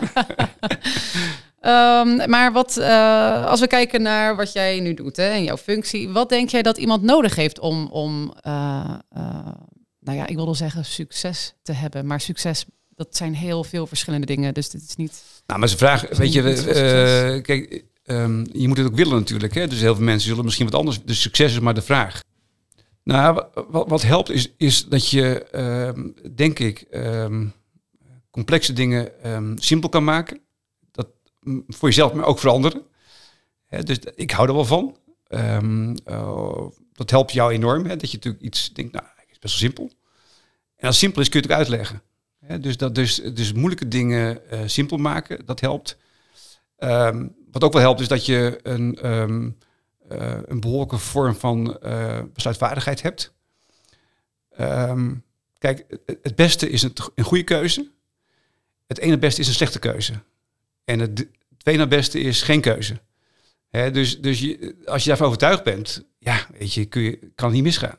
[1.62, 5.56] Ehm, maar wat, eh, als we kijken naar wat jij nu doet hè, en jouw
[5.56, 8.96] functie, wat denk jij dat iemand nodig heeft om, om eh,
[10.00, 14.26] nou ja, ik wilde zeggen succes te hebben, maar succes, dat zijn heel veel verschillende
[14.26, 15.22] dingen, dus dit is niet.
[15.46, 19.54] Nou, maar ze vragen, weet je, kijk, ehm, je moet het ook willen natuurlijk.
[19.54, 19.66] Hè?
[19.68, 21.02] Dus heel veel mensen zullen misschien wat anders.
[21.04, 22.20] Dus succes is maar de vraag.
[23.04, 26.86] Nou, wa- wat, wat helpt is, is dat je, ehm, denk ik,
[28.30, 29.08] complexe dingen
[29.54, 30.40] simpel kan maken.
[31.68, 32.82] Voor jezelf, maar ook voor anderen.
[33.68, 34.96] Dus ik hou er wel van.
[35.26, 37.88] Ehm, eh, dat helpt jou enorm.
[37.88, 39.90] Dat je natuurlijk iets denkt, nou, is best wel simpel.
[40.76, 42.02] En als simpel is, kun je het ook uitleggen.
[42.60, 45.96] Dus, dat, dus, dus moeilijke dingen eh, simpel maken, dat helpt.
[46.76, 49.50] Ehm, wat ook wel helpt, is dat je een, ehm,
[50.08, 53.32] eh, een behoorlijke vorm van eh, besluitvaardigheid hebt.
[55.58, 57.90] Kijk, het- het beste is een, een goede keuze.
[58.86, 60.12] Het ene beste is een slechte keuze.
[60.84, 63.00] En het tweede beste is geen keuze.
[63.70, 67.64] Dus dus als je daarvan overtuigd bent, ja, weet je, kun je, kan het niet
[67.64, 67.98] misgaan.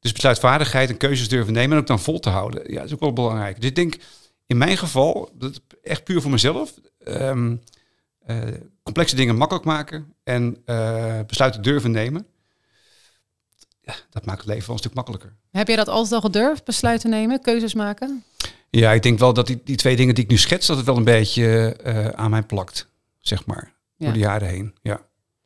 [0.00, 2.72] Dus besluitvaardigheid en keuzes durven nemen en ook dan vol te houden.
[2.72, 3.60] Ja, is ook wel belangrijk.
[3.60, 3.96] Dus ik denk,
[4.46, 7.56] in mijn geval, dat echt puur voor mezelf, ehm,
[8.18, 8.38] eh,
[8.82, 12.26] complexe dingen makkelijk maken en eh, besluiten durven nemen.
[13.82, 15.36] Ja, dat maakt het leven wel een stuk makkelijker.
[15.50, 18.24] Heb jij dat altijd al gedurfd, besluiten nemen, keuzes maken?
[18.70, 20.86] Ja, ik denk wel dat die, die twee dingen die ik nu schets, dat het
[20.86, 22.86] wel een beetje eh, aan mij plakt,
[23.20, 24.04] zeg maar, Ja.
[24.04, 24.74] door de jaren heen.
[24.82, 24.94] Ja.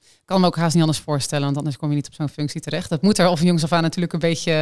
[0.00, 2.28] Ik kan me ook haast niet anders voorstellen, want anders kom je niet op zo'n
[2.28, 2.88] functie terecht.
[2.88, 4.52] Dat moet er van jongs af aan natuurlijk een beetje,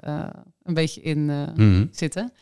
[0.00, 0.26] eh,
[0.62, 1.84] een beetje in eh, Mhm.
[1.90, 2.32] zitten.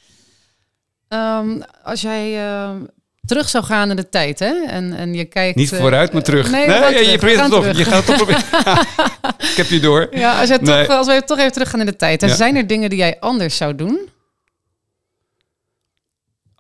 [1.09, 2.77] Ehm, als jij ehm,
[3.25, 4.65] terug zou gaan in de tijd, hè?
[4.67, 5.57] En, en je kijkt.
[5.57, 6.51] Niet vooruit, maar terug.
[6.51, 7.63] Nee, gaan je terug, probeert gaan het toch.
[7.63, 7.79] terug.
[7.79, 8.43] Je gaat het toch proberen.
[9.51, 10.09] ik heb je door.
[10.11, 10.59] Ja, als, Nee.
[10.59, 12.21] toch, als we toch even teruggaan in de tijd.
[12.21, 12.35] hè, Ja.
[12.35, 14.09] Zijn er dingen die jij anders zou doen?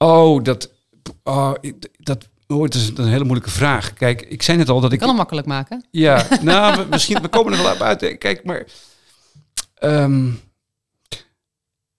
[0.02, 0.70] Oh, dat,
[1.22, 1.52] oh,
[1.98, 3.92] dat, oh, het is een hele moeilijke vraag.
[3.92, 5.84] Kijk, ik zei net al dat Ik kan hem makkelijk maken.
[5.90, 8.18] Ja, nou, we- misschien, we komen er wel uit.
[8.18, 8.66] Kijk, maar...
[9.74, 10.30] ehm,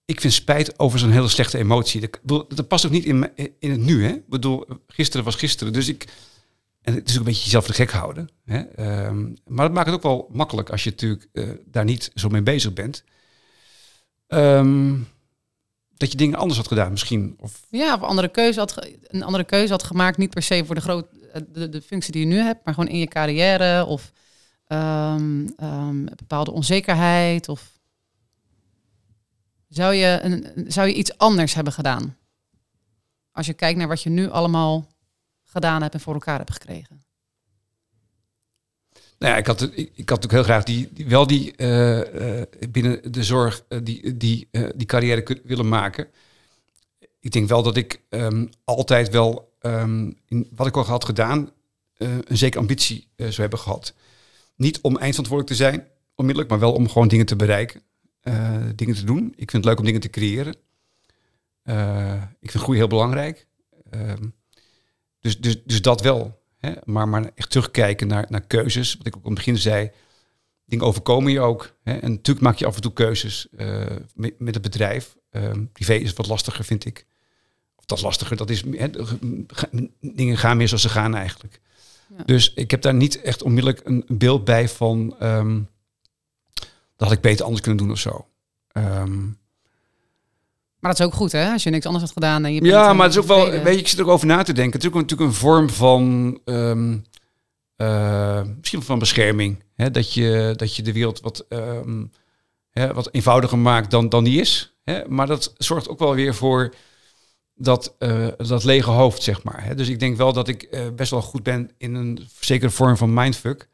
[0.04, 2.00] ik vind spijt over zo'n hele slechte emotie.
[2.00, 4.12] Dat, bedoel, dat past ook niet in, in het nu, hè?
[4.12, 5.72] Ik bedoel, gisteren was gisteren.
[5.72, 6.04] Dus ik...
[6.82, 8.28] En het is ook een beetje jezelf de gek houden.
[8.44, 8.58] Hè?
[8.60, 12.28] Ehm, maar dat maakt het ook wel makkelijk als je natuurlijk eh, daar niet zo
[12.28, 13.04] mee bezig bent.
[14.26, 14.94] Ehm,
[15.96, 17.36] dat je dingen anders had gedaan misschien.
[17.40, 20.18] Of Ja, of andere keuze had een andere keuze had gemaakt.
[20.18, 22.74] Niet per se voor de, groot, eh, de, de functie die je nu hebt, maar
[22.74, 23.84] gewoon in je carrière.
[23.86, 24.12] Of
[24.66, 27.48] ehm, ehm, bepaalde onzekerheid.
[27.48, 27.78] Of
[29.68, 32.16] zou je, een- zou je iets anders hebben gedaan?
[33.32, 34.86] Als je kijkt naar wat je nu allemaal
[35.44, 37.03] gedaan hebt en voor elkaar hebt gekregen.
[39.24, 43.12] Nou ja, ik had, ik, had natuurlijk heel graag die, wel die eh, eh, binnen
[43.12, 46.08] de zorg eh, die, die, die carrière willen maken.
[47.20, 51.50] Ik denk wel dat ik ehm, altijd wel ehm, in wat ik al had gedaan,
[51.96, 53.94] een zekere ambitie zou hebben gehad.
[54.56, 57.82] Niet om eindverantwoordelijk te zijn, onmiddellijk, maar wel om gewoon dingen te bereiken,
[58.74, 59.32] dingen te doen.
[59.36, 60.54] Ik vind het leuk om dingen te creëren.
[62.40, 63.46] Ik vind groei heel belangrijk.
[63.90, 64.26] Ehm,
[65.20, 66.42] dus, dus, dus dat wel.
[66.64, 66.72] Hè?
[66.84, 68.96] Maar, maar echt terugkijken naar, naar keuzes.
[68.96, 69.90] Wat ik ook aan het begin zei.
[70.66, 71.76] Dingen overkomen je ook.
[71.82, 71.92] Hè?
[71.92, 75.16] En natuurlijk maak je af en toe keuzes eh, met, met het bedrijf.
[75.30, 77.06] Ehm, privé is wat lastiger, vind ik.
[77.76, 78.36] Of dat is lastiger.
[78.36, 78.88] Dat is, hè,
[80.00, 81.60] dingen gaan meer zoals ze gaan eigenlijk.
[82.16, 82.24] Ja.
[82.24, 85.16] Dus ik heb daar niet echt onmiddellijk een beeld bij van...
[85.18, 85.60] ehm,
[86.96, 88.26] dat had ik beter anders kunnen doen of zo.
[88.68, 89.26] Ehm,
[90.84, 91.52] Maar dat is ook goed, hè?
[91.52, 93.50] Als je niks anders had gedaan en je ja, eh, maar het is ook wel,
[93.50, 94.72] weet je, ik zit er ook over na te denken.
[94.72, 96.96] Het is ook natuurlijk een vorm van, ehm,
[97.76, 99.62] eh, misschien van bescherming.
[99.74, 99.90] Hè?
[99.90, 102.04] Dat, je, dat je de wereld wat, ehm,
[102.70, 104.76] hè, wat eenvoudiger maakt dan, dan die is.
[104.82, 105.08] Hè?
[105.08, 106.74] Maar dat zorgt ook wel weer voor
[107.54, 109.64] dat, eh, dat lege hoofd, zeg maar.
[109.64, 109.74] Hè?
[109.74, 113.14] Dus ik denk wel dat ik best wel goed ben in een zekere vorm van
[113.14, 113.68] mindfuck.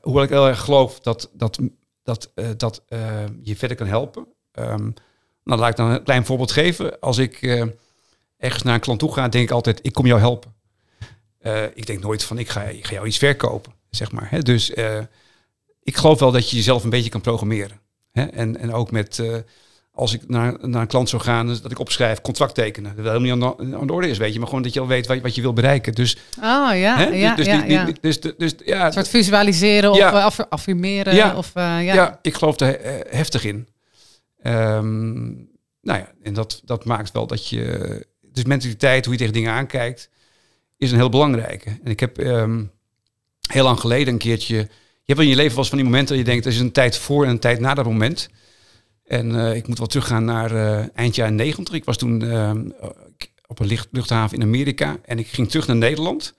[0.00, 1.58] Hoewel ik heel erg geloof dat, dat
[2.02, 2.82] dat, dat
[3.42, 4.26] je verder kan helpen.
[4.52, 4.94] Um,
[5.44, 7.00] nou, laat ik dan een klein voorbeeld geven.
[7.00, 7.64] Als ik uh,
[8.36, 10.54] ergens naar een klant toe ga, denk ik altijd, ik kom jou helpen.
[11.74, 14.26] ik denk nooit van, ik ga, ik ga jou iets verkopen, zeg maar.
[14.30, 14.38] Hè?
[14.38, 14.70] Dus
[15.82, 17.80] ik geloof wel dat je jezelf een beetje kan programmeren.
[18.12, 18.24] Hè?
[18.24, 19.20] En, en ook met
[20.00, 22.96] als ik naar, naar een klant zou gaan, dat ik opschrijf, contract tekenen.
[22.96, 24.38] Dat helemaal niet aan de, aan de orde is, weet je.
[24.38, 25.92] Maar gewoon dat je al weet wat, wat je wil bereiken.
[25.92, 27.88] Dus, oh ja, ja, dus, ja, ja.
[28.00, 28.86] Dus, dus, dus, ja.
[28.86, 30.26] Een soort visualiseren ja.
[30.26, 31.14] of affirmeren.
[31.14, 31.36] Ja.
[31.36, 31.80] Of, ja.
[31.80, 32.78] ja, ik geloof er
[33.10, 33.68] heftig in.
[34.42, 35.48] Um,
[35.82, 38.06] nou ja, en dat, dat maakt wel dat je...
[38.32, 40.10] Dus mentaliteit, hoe je tegen dingen aankijkt,
[40.76, 41.78] is een heel belangrijke.
[41.84, 42.70] En ik heb um,
[43.40, 44.56] heel lang geleden een keertje...
[45.02, 46.46] Je hebt in je leven eens van die momenten dat je denkt...
[46.46, 48.28] er is een tijd voor en een tijd na dat moment...
[49.10, 51.74] En uh, ik moet wel teruggaan naar uh, eind jaren 90.
[51.74, 52.50] Ik was toen uh,
[53.46, 56.34] op een luchthaven in Amerika en ik ging terug naar Nederland.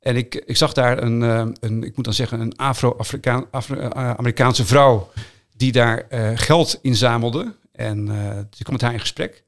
[0.00, 1.20] En ik, ik zag daar een,
[1.60, 5.10] een, ik moet dan zeggen, een Afro-Amerikaanse Afro vrouw
[5.56, 7.56] die daar geld inzamelde.
[7.72, 8.06] En
[8.50, 9.42] dus ik kwam met haar in gesprek.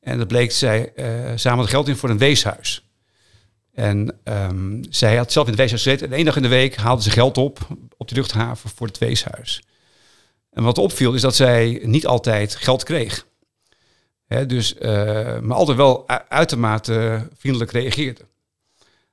[0.00, 0.92] En dat bleek, zij
[1.36, 2.88] zamelde geld in voor een weeshuis.
[3.72, 6.06] En um, zij had zelf in het weeshuis gezeten.
[6.06, 7.58] En één dag in de week haalde ze geld op
[7.96, 9.62] op de luchthaven voor het weeshuis.
[10.50, 13.26] En wat opviel is dat zij niet altijd geld kreeg.
[14.46, 14.82] dus, uh,
[15.38, 18.20] maar altijd wel uitermate vriendelijk reageerde.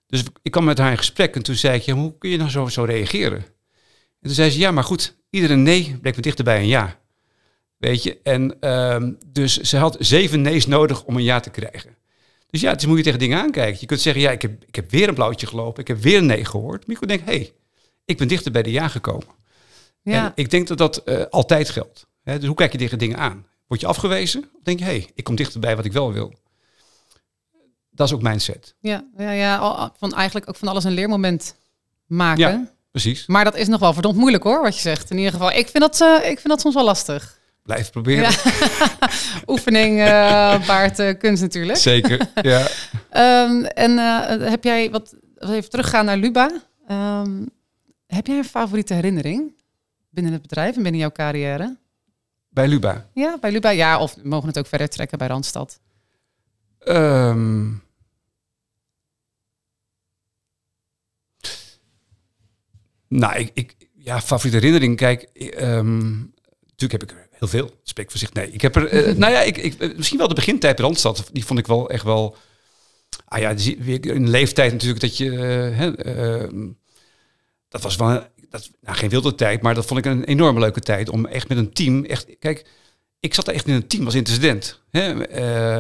[0.08, 2.50] Dus ik kwam met haar in gesprek en toen zei ik, hoe kun je nou
[2.50, 3.46] zo, zo reageren?
[4.24, 7.00] En toen zei ze, ja, maar goed, iedere nee bleek me dichterbij een ja.
[7.78, 11.98] Weet je, en uh, dus ze had zeven nee's nodig om een ja te krijgen.
[12.50, 13.80] Dus ja, het is hoe je tegen dingen aankijkt.
[13.80, 16.18] Je kunt zeggen, ja, ik heb, ik heb weer een blauwtje gelopen, ik heb weer
[16.18, 16.88] een nee gehoord.
[16.88, 17.54] Maar je kunt denken, hé, hey,
[18.06, 19.28] ik ben dichter bij de ja gekomen.
[20.02, 20.26] Ja.
[20.26, 22.08] En ik denk dat dat uh, altijd geldt.
[22.24, 22.38] Hè?
[22.38, 23.48] Dus hoe kijk je tegen dingen aan?
[23.68, 24.42] Word je afgewezen?
[24.54, 26.34] Of denk je, hé, hey, ik kom dichterbij wat ik wel wil?
[27.90, 28.76] Dat is ook mindset.
[28.80, 31.56] Ja, ja, ja van eigenlijk ook van alles een leermoment
[32.06, 32.42] maken.
[32.42, 33.26] Ja, precies.
[33.28, 35.10] Maar dat is nog wel verdomd moeilijk hoor, wat je zegt.
[35.10, 37.38] In ieder geval, ik vind dat, uh, ik vind dat soms wel lastig.
[37.64, 38.32] Blijf proberen.
[38.32, 38.52] Ja.
[39.54, 41.78] Oefening uh, baart uh, kunst natuurlijk.
[41.78, 42.68] Zeker, ja.
[43.46, 43.98] um, en
[44.50, 46.52] heb jij, wat, even teruggaan naar Luba.
[46.92, 47.50] Um,
[48.08, 49.62] heb jij een favoriete herinnering?
[50.14, 51.78] binnen het bedrijf en binnen jouw carrière?
[52.50, 53.06] Bij Luba?
[53.14, 53.70] Ja, bij Luba.
[53.70, 55.80] Ja, of we mogen het ook verder trekken bij Randstad.
[56.88, 57.83] Um...
[63.14, 64.98] Nou, ik, ik, ja, favoriete herinnering.
[64.98, 65.30] Kijk,
[65.62, 67.80] um, natuurlijk heb ik er heel veel.
[67.84, 68.34] Spreek voor zich.
[68.34, 68.94] Nee, ik heb er.
[68.94, 71.30] Uh, nou ja, ik, ik, misschien wel de begintijd bij Randstad.
[71.32, 72.36] Die vond ik wel echt wel.
[73.26, 73.50] Ah ja,
[74.02, 75.26] in leeftijd natuurlijk dat je.
[75.26, 76.70] Uh, uh,
[77.70, 80.80] dat was wel dat, nou, geen wilde tijd, maar dat vond ik een enorme leuke
[80.80, 82.66] tijd om echt met een team, echt, kijk,
[83.20, 84.82] ik zat echt in een team als intersident.
[84.90, 85.24] Hè?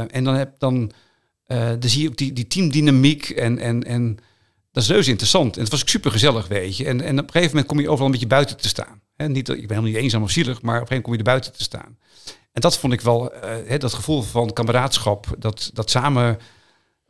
[0.07, 0.91] En dan heb dan,
[1.47, 4.19] dan zie je ook die, die teamdynamiek en, en, en
[4.73, 5.55] dat is reuze interessant.
[5.55, 6.85] En het was super gezellig, weet je.
[6.85, 9.01] En, en op een gegeven moment kom je overal een beetje buiten te staan.
[9.15, 9.27] Hè?
[9.27, 11.17] Niet, ik ben helemaal niet eenzaam of zielig, maar op een gegeven moment kom je
[11.17, 11.97] er buiten te staan.
[12.51, 13.33] En dat vond ik wel,
[13.65, 16.37] hè, dat gevoel van kameraadschap, dat, dat samen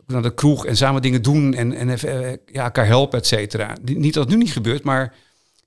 [0.07, 1.87] naar de kroeg en samen dingen doen en, en
[2.45, 3.77] ja, elkaar helpen, et cetera.
[3.81, 5.13] Niet dat het nu niet gebeurt, maar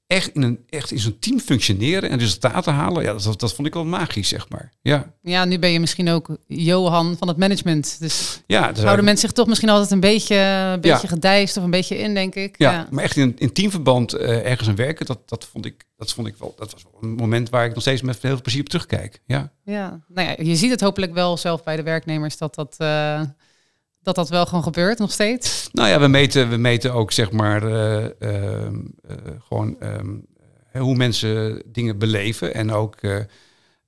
[0.07, 3.67] echt in, een, echt in zo'n team functioneren en resultaten halen, ja, dat, dat vond
[3.67, 4.73] ik wel magisch, zeg maar.
[4.83, 5.13] Ja.
[5.23, 7.97] ja, nu ben je misschien ook Johan van het management.
[8.01, 11.09] Dus ja, dus houden mensen zich toch misschien altijd een beetje, een beetje ja.
[11.09, 12.59] gedijst of een beetje in, denk ik.
[12.59, 12.87] Ja, ja.
[12.91, 16.27] maar echt in, in teamverband uh, ergens aan werken, dat, dat, vond ik, dat vond
[16.27, 18.61] ik wel, dat was wel een moment waar ik nog steeds met heel veel plezier
[18.61, 19.23] op terugkijk.
[19.27, 20.01] Ja, ja.
[20.09, 22.77] Nou ja, je ziet het hopelijk wel zelf bij de werknemers dat dat...
[22.79, 23.21] Uh,
[24.07, 25.69] dat dat wel gewoon gebeurt nog steeds?
[25.73, 28.71] Nou ja, we meten, we meten ook zeg maar uh, uh, uh,
[29.49, 30.27] gewoon um,
[30.73, 32.55] hoe mensen dingen beleven.
[32.55, 32.97] En ook,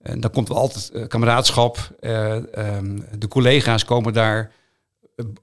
[0.02, 1.96] en dan komt wel altijd kameraadschap.
[2.00, 4.52] Um, de collega's komen daar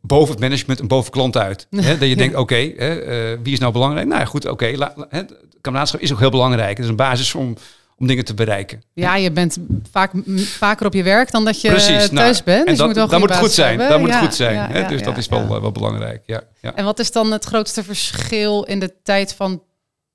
[0.01, 1.67] boven het management en boven klant uit.
[1.75, 1.97] Hè?
[1.97, 4.07] Dat je denkt, oké, okay, wie is nou belangrijk?
[4.07, 4.67] Nou ja, goed, oké.
[4.69, 5.25] Okay,
[5.61, 6.77] kameraadschap is ook heel belangrijk.
[6.77, 7.55] Het is een basis om
[7.97, 8.83] om dingen te bereiken.
[8.93, 9.57] Ja, je bent
[9.91, 12.67] vaak vaker op je werk dan dat je Precies, thuis nou, bent.
[12.67, 13.77] Dus dat, moet wel dan moet goed zijn.
[13.77, 14.53] Dan moet goed zijn.
[14.53, 14.87] Ja, hè?
[14.87, 16.23] dus dat is wel, wel belangrijk.
[16.25, 16.75] Ja, ja.
[16.75, 19.63] En wat is dan het grootste verschil in de tijd van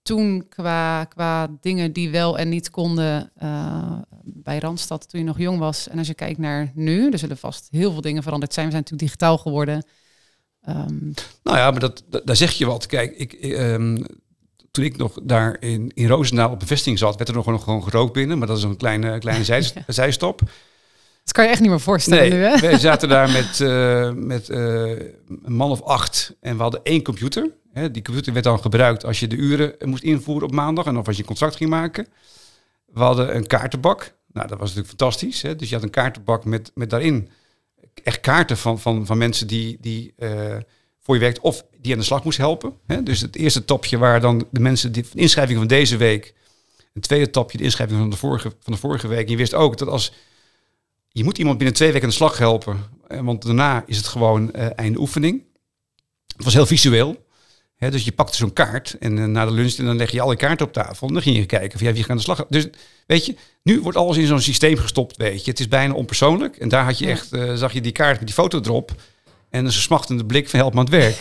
[0.03, 5.39] toen qua, qua dingen die wel en niet konden uh, bij Randstad toen je nog
[5.39, 5.89] jong was?
[5.89, 8.67] En als je kijkt naar nu, er zullen vast heel veel dingen veranderd zijn.
[8.67, 9.85] We zijn natuurlijk digitaal geworden.
[10.69, 12.87] Um, nou ja, maar dat, dat, daar zeg je wat.
[12.87, 14.05] Kijk, ik, um,
[14.71, 17.83] toen ik nog daar in, in Roosendaal op bevestiging zat, werd er nog gewoon, gewoon
[17.83, 18.39] gerookt binnen.
[18.39, 20.41] Maar dat is een kleine, kleine zij, zijstop.
[21.25, 22.59] Dat kan je echt niet meer voorstellen nee, nu, hè?
[22.59, 24.59] Wij zaten daar met, uh, met uh,
[25.45, 27.51] een man of acht en we hadden één computer.
[27.73, 30.97] Hè, die computer werd dan gebruikt als je de uren moest invoeren op maandag en
[30.97, 32.07] of als je een contract ging maken.
[32.87, 34.15] We hadden een kaartenbak.
[34.33, 35.43] Nou, dat was natuurlijk fantastisch.
[35.43, 35.57] Hè?
[35.57, 37.29] Dus je had een kaartenbak met, met daarin
[38.05, 40.57] echt kaarten van, van, van mensen die, die uh,
[41.01, 42.73] voor je werkt of die aan de slag moest helpen.
[42.87, 43.03] Hè?
[43.03, 46.35] Dus het eerste topje waren dan de mensen die inschrijvingen van deze week
[46.95, 49.25] Een tweede tapje, de inschrijving van de vorige, van de vorige week.
[49.25, 50.13] En je wist ook dat als
[51.09, 54.07] je moet iemand binnen twee weken aan de slag helpen, eh, want daarna is het
[54.07, 55.43] gewoon uh, einde oefening.
[56.37, 57.29] Het was heel visueel.
[57.77, 60.21] Hè, dus je pakte zo'n kaart en uh, na de lunch en dan leg je
[60.21, 61.07] alle kaarten op tafel.
[61.07, 62.47] En dan ging je kijken of ja, wie gaat aan de slag.
[62.49, 62.67] Dus
[63.07, 65.51] weet je, nu wordt alles in zo'n systeem gestopt, weet je.
[65.51, 66.57] Het is bijna onpersoonlijk.
[66.57, 68.95] En daar had je echt, uh, zag je die kaart met die foto erop.
[69.51, 71.19] En een smachtende blik van help me aan het werk.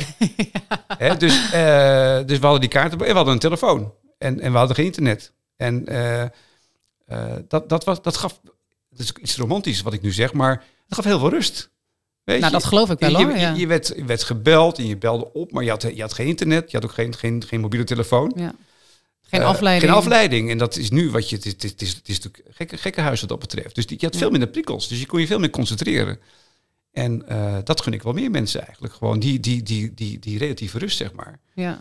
[0.97, 3.93] Hè, dus, uh, dus we hadden die kaarten en we hadden een telefoon.
[4.17, 5.33] En, en we hadden geen internet.
[5.55, 5.85] En
[7.47, 8.39] dat, dat, was, dat gaf,
[8.89, 11.69] dat is iets romantisch wat ik nu zeg, maar het gaf heel veel rust.
[12.23, 13.33] Weet nou, dat geloof ik wel je, hoor.
[13.33, 13.53] Je, ja.
[13.53, 16.27] je, werd, je werd gebeld en je belde op, maar je had, je had geen
[16.27, 18.33] internet, je had ook geen, geen, geen mobiele telefoon.
[18.35, 18.53] Ja.
[19.21, 19.91] Geen Uh, afleiding.
[19.91, 20.49] geen afleiding.
[20.49, 21.35] En dat is nu wat je.
[21.35, 23.75] Het is, het is, het is, natuurlijk gekke, gekke huis wat dat betreft.
[23.75, 24.87] Dus die, je had veel minder prikkels.
[24.87, 26.19] Dus je kon je veel meer concentreren.
[26.91, 28.93] En uh, dat gun ik wel meer mensen eigenlijk.
[28.93, 31.39] Gewoon die, die, die, die, die relatieve rust, zeg maar.
[31.53, 31.79] Ja.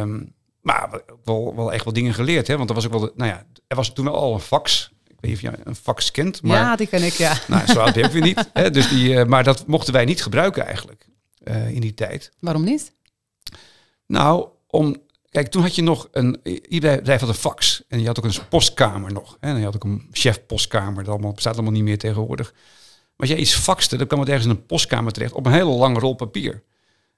[0.00, 2.46] Um, maar wel, wel echt wel dingen geleerd.
[2.46, 2.56] Hè?
[2.56, 3.00] Want er was ook wel.
[3.00, 4.92] De, nou ja, er was toen al een fax.
[5.06, 6.42] Ik weet niet of je een fax kent.
[6.42, 7.38] Maar, ja, die ken ik, ja.
[7.48, 8.50] Nou, zo oud ben ik weer niet.
[8.52, 8.70] Hè?
[8.70, 11.06] Dus die, uh, maar dat mochten wij niet gebruiken eigenlijk.
[11.44, 12.32] Uh, in die tijd.
[12.38, 12.92] Waarom niet?
[14.06, 14.96] Nou, om,
[15.30, 17.84] kijk, toen had je nog een, ieder bedrijf had een fax.
[17.88, 19.36] En je had ook een postkamer nog.
[19.40, 19.48] Hè?
[19.48, 21.04] En je had ook een chef postkamer.
[21.04, 22.54] Dat allemaal, bestaat allemaal niet meer tegenwoordig.
[23.18, 25.32] Maar als jij iets faxte, dan kwam het ergens in een postkamer terecht.
[25.32, 26.62] Op een hele lange rol papier.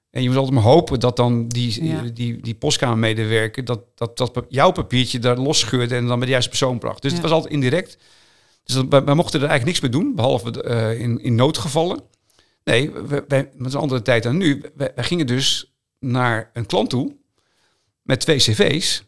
[0.09, 2.01] En je moest altijd maar hopen dat dan die, ja.
[2.01, 3.65] die, die, postkamermedewerker...
[3.65, 7.01] Dat, dat, dat jouw papiertje daar losscheurde en dan bij de juiste persoon bracht.
[7.01, 7.17] Dus ja.
[7.17, 7.97] het was altijd indirect.
[8.63, 12.01] Dus dat, wij, wij, mochten er eigenlijk niks mee doen, behalve uh, in, in noodgevallen.
[12.63, 14.61] Nee, wij, wij, met een andere tijd dan nu.
[14.75, 17.15] Wij, wij gingen dus naar een klant toe
[18.01, 19.03] met twee cv's.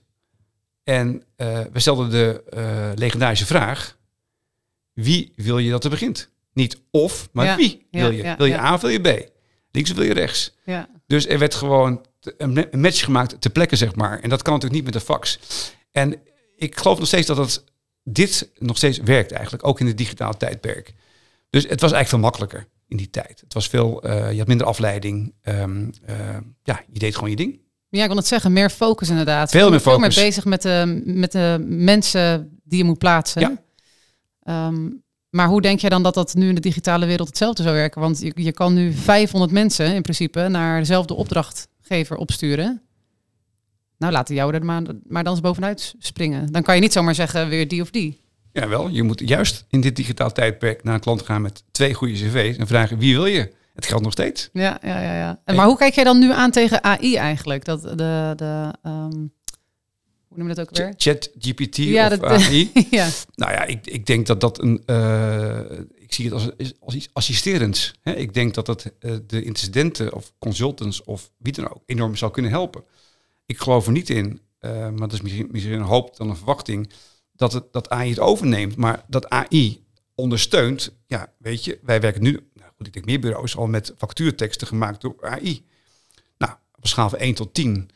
[0.84, 3.97] En uh, we stelden de uh, legendarische vraag:
[4.93, 6.32] wie wil je dat er begint?
[6.53, 8.23] Niet of, maar ja, wie wil je?
[8.23, 9.31] Ja, wil je A of wil je B?
[9.71, 10.57] Links of wil je rechts?
[11.07, 12.05] Dus er werd gewoon
[12.37, 14.19] een match gemaakt ter plekke, zeg maar.
[14.19, 15.39] En dat kan natuurlijk niet met een fax.
[15.91, 16.21] En
[16.55, 17.63] ik geloof nog steeds dat het,
[18.03, 20.93] dit nog steeds werkt eigenlijk, ook in het digitale tijdperk.
[21.49, 23.39] Dus het was eigenlijk veel makkelijker in die tijd.
[23.39, 25.33] Het was veel, uh, je had minder afleiding.
[25.43, 27.61] Um, uh, ja, je deed gewoon je ding.
[27.89, 29.51] Ja, ik wil het zeggen, meer focus inderdaad.
[29.51, 30.13] Veel meer focus.
[30.13, 33.61] Veel meer bezig met de, met de mensen die je moet plaatsen.
[34.45, 34.67] Ja.
[34.67, 35.02] Um,
[35.34, 38.02] maar hoe denk jij dan dat dat nu in de digitale wereld hetzelfde zou werken?
[38.02, 42.82] Want je, je kan nu 500 mensen in principe naar dezelfde opdrachtgever opsturen.
[43.98, 46.52] Nou, laten jou er maar, maar dan eens bovenuit springen.
[46.52, 48.22] Dan kan je niet zomaar zeggen weer die of die.
[48.52, 48.89] Ja, wel.
[48.89, 52.58] Je moet juist in dit digitaal tijdperk naar een klant gaan met twee goede cv's
[52.58, 53.54] en vragen wie wil je?
[53.74, 54.50] Het geldt nog steeds.
[54.54, 55.15] Ja, ja, ja.
[55.15, 55.41] ja.
[55.46, 57.65] En, maar hoe kijk jij dan nu aan tegen AI eigenlijk?
[57.65, 59.34] Dat de, de um,
[60.34, 60.93] hoe noem je dat ook weer?
[60.98, 62.72] Chat GPT ja, of dat, AI.
[62.91, 63.10] ja.
[63.36, 64.84] Nou ja, ik, ik denk dat dat een.
[64.86, 65.60] Uh,
[65.96, 67.93] ik zie het als, als iets assisterends.
[68.02, 68.13] Hè?
[68.13, 72.32] Ik denk dat dat uh, de incidenten of consultants of wie dan ook enorm zou
[72.32, 72.84] kunnen helpen.
[73.46, 76.36] Ik geloof er niet in, uh, maar dat is misschien, misschien een hoop dan een
[76.36, 76.89] verwachting,
[77.32, 78.76] dat, het, dat AI het overneemt.
[78.76, 79.84] Maar dat AI
[80.15, 83.93] ondersteunt, ja, weet je, wij werken nu, nou goed, ik denk meer bureaus al met
[83.98, 85.65] factuurteksten gemaakt door AI.
[86.38, 87.89] Nou, op een schaal van 1 tot 10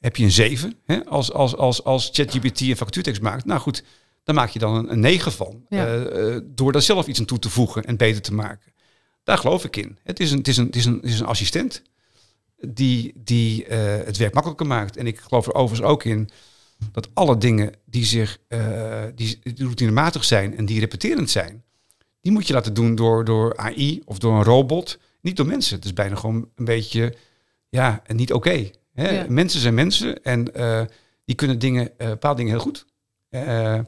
[0.00, 0.74] heb je een 7.
[0.84, 1.04] Hè?
[1.04, 3.84] Als, als, als, als ChatGPT een factuurtekst maakt, nou goed,
[4.24, 5.64] dan maak je dan een, een 9 van.
[5.68, 5.96] Ja.
[5.96, 8.72] Uh, door daar zelf iets aan toe te voegen en beter te maken.
[9.22, 9.98] Daar geloof ik in.
[10.02, 11.82] Het is een, het is een, het is een, het is een assistent
[12.56, 13.68] die, die uh,
[14.04, 14.96] het werk makkelijker maakt.
[14.96, 16.30] En ik geloof er overigens ook in
[16.92, 21.64] dat alle dingen die, zich, uh, die, die routinematig zijn en die repeterend zijn,
[22.20, 25.76] die moet je laten doen door, door AI of door een robot, niet door mensen.
[25.76, 27.16] Het is bijna gewoon een beetje,
[27.68, 28.48] ja, niet oké.
[28.48, 28.74] Okay.
[29.02, 29.26] Ja.
[29.28, 30.82] Mensen zijn mensen en uh,
[31.24, 32.86] die kunnen dingen, uh, bepaalde dingen heel goed.
[33.30, 33.78] Uh,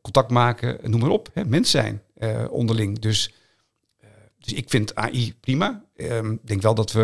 [0.00, 1.30] contact maken, noem maar op.
[1.34, 1.44] Hè.
[1.44, 2.02] Mens zijn
[2.50, 2.98] onderling.
[2.98, 3.32] Dus,
[4.38, 5.84] dus ik vind AI prima.
[5.96, 7.02] Um, ik denk wel dat we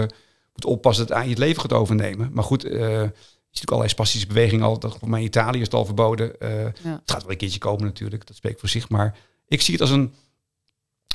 [0.53, 2.31] moeten oppassen dat AI het leven gaat overnemen.
[2.33, 4.79] Maar goed, je ziet natuurlijk allerlei spastische bewegingen al.
[4.79, 6.33] Dat voor mij in Italië is het al verboden.
[6.39, 6.73] ja.
[6.83, 8.27] Het gaat wel een keertje komen natuurlijk.
[8.27, 8.89] Dat spreekt voor zich.
[8.89, 10.15] Maar ik zie het als een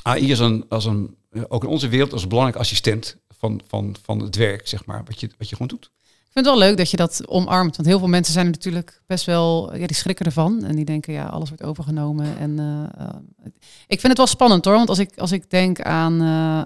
[0.02, 1.16] AI als een, als een
[1.48, 5.04] ook in onze wereld als een belangrijk assistent van, van, van het werk, zeg maar,
[5.04, 5.90] wat je, wat je gewoon doet.
[6.32, 7.76] Ik vind het wel leuk dat je dat omarmt.
[7.76, 10.64] Want heel veel mensen zijn er natuurlijk best wel, ja, die schrikken ervan.
[10.64, 12.38] En die denken, ja, alles wordt overgenomen.
[12.38, 13.08] En uh, uh,
[13.86, 14.74] ik vind het wel spannend hoor.
[14.74, 16.22] Want als ik, als ik denk aan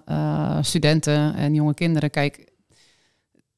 [0.08, 2.48] uh, studenten en jonge kinderen, kijk.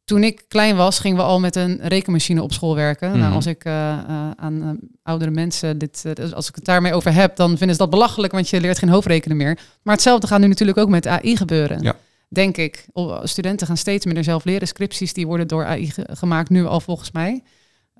[0.04, 3.12] Toen ik klein was, gingen we al met een rekenmachine op school werken.
[3.12, 3.18] Mm.
[3.18, 6.04] Nou, als ik aan oudere mensen dit,
[6.34, 8.88] als ik het daarmee over heb, dan vinden ze dat belachelijk, want je leert geen
[8.88, 9.58] hoofdrekenen meer.
[9.82, 11.82] Maar hetzelfde gaat nu natuurlijk ook met AI gebeuren.
[11.82, 11.96] Ja
[12.28, 12.86] denk ik.
[13.22, 14.68] Studenten gaan steeds meer zelf leren.
[14.68, 17.42] Scripties die worden door AI ge gemaakt nu al volgens mij.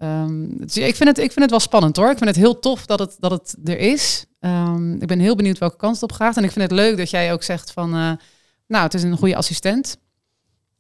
[0.03, 2.11] Um, dus ik, vind het, ik vind het wel spannend hoor.
[2.11, 4.27] Ik vind het heel tof dat het, dat het er is.
[4.41, 6.37] Um, ik ben heel benieuwd welke kant het op gaat.
[6.37, 7.95] En ik vind het leuk dat jij ook zegt van...
[7.95, 8.13] Uh,
[8.67, 9.99] nou, het is een goede assistent.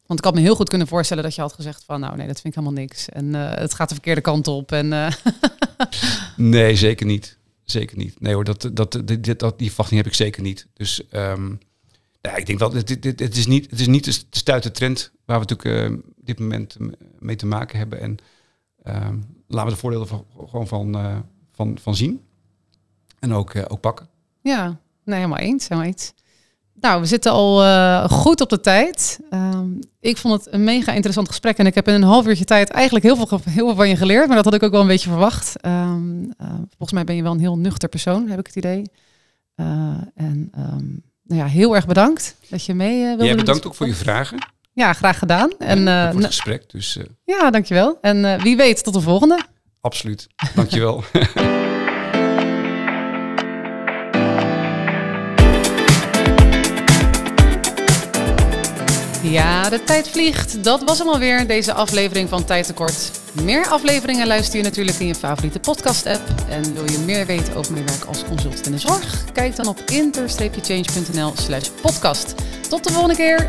[0.07, 2.27] Want ik had me heel goed kunnen voorstellen dat je had gezegd van, nou nee,
[2.27, 3.09] dat vind ik helemaal niks.
[3.09, 4.73] En uh, het gaat de verkeerde kant op.
[4.73, 5.13] En, uh...
[6.37, 7.39] nee, zeker niet.
[7.65, 8.21] Zeker niet.
[8.21, 9.03] Nee hoor, dat, dat,
[9.37, 10.67] dat, die verwachting heb ik zeker niet.
[10.75, 11.59] Dus um,
[12.21, 15.13] ja, ik denk wel, het, het, het, is niet, het is niet de stuite trend
[15.25, 16.77] waar we natuurlijk uh, dit moment
[17.19, 18.01] mee te maken hebben.
[18.01, 18.17] En
[18.85, 20.97] um, laten we de voordelen van, gewoon van,
[21.53, 22.21] van, van zien.
[23.19, 24.09] En ook, ook pakken.
[24.41, 25.69] Ja, nee, helemaal eens.
[25.69, 26.13] Helemaal eens.
[26.81, 29.21] Nou, we zitten al uh, goed op de tijd.
[29.31, 31.59] Um, ik vond het een mega interessant gesprek.
[31.59, 33.97] En ik heb in een half uurtje tijd eigenlijk heel veel, heel veel van je
[33.97, 34.27] geleerd.
[34.27, 35.55] Maar dat had ik ook wel een beetje verwacht.
[35.67, 35.95] Uh,
[36.69, 38.91] volgens mij ben je wel een heel nuchter persoon, heb ik het idee.
[39.57, 40.51] Uh, en
[41.29, 44.39] nou ja, heel erg bedankt dat je mee wilde Jij bedankt ook voor je vragen.
[44.73, 45.51] Ja, graag gedaan.
[45.59, 46.71] En, en voor het gesprek.
[46.71, 47.99] Dus, ja, dankjewel.
[48.01, 49.45] En wie weet, tot de volgende.
[49.81, 50.27] Absoluut.
[50.55, 51.05] Dankjewel.
[59.23, 60.65] Ja, de tijd vliegt.
[60.65, 63.11] Dat was hem alweer, deze aflevering van Tijd Tekort.
[63.43, 66.23] Meer afleveringen luister je natuurlijk in je favoriete podcast-app.
[66.49, 69.25] En wil je meer weten over mijn werk als consultant in de zorg?
[69.33, 72.35] Kijk dan op inter-change.nl slash podcast.
[72.69, 73.49] Tot de volgende keer!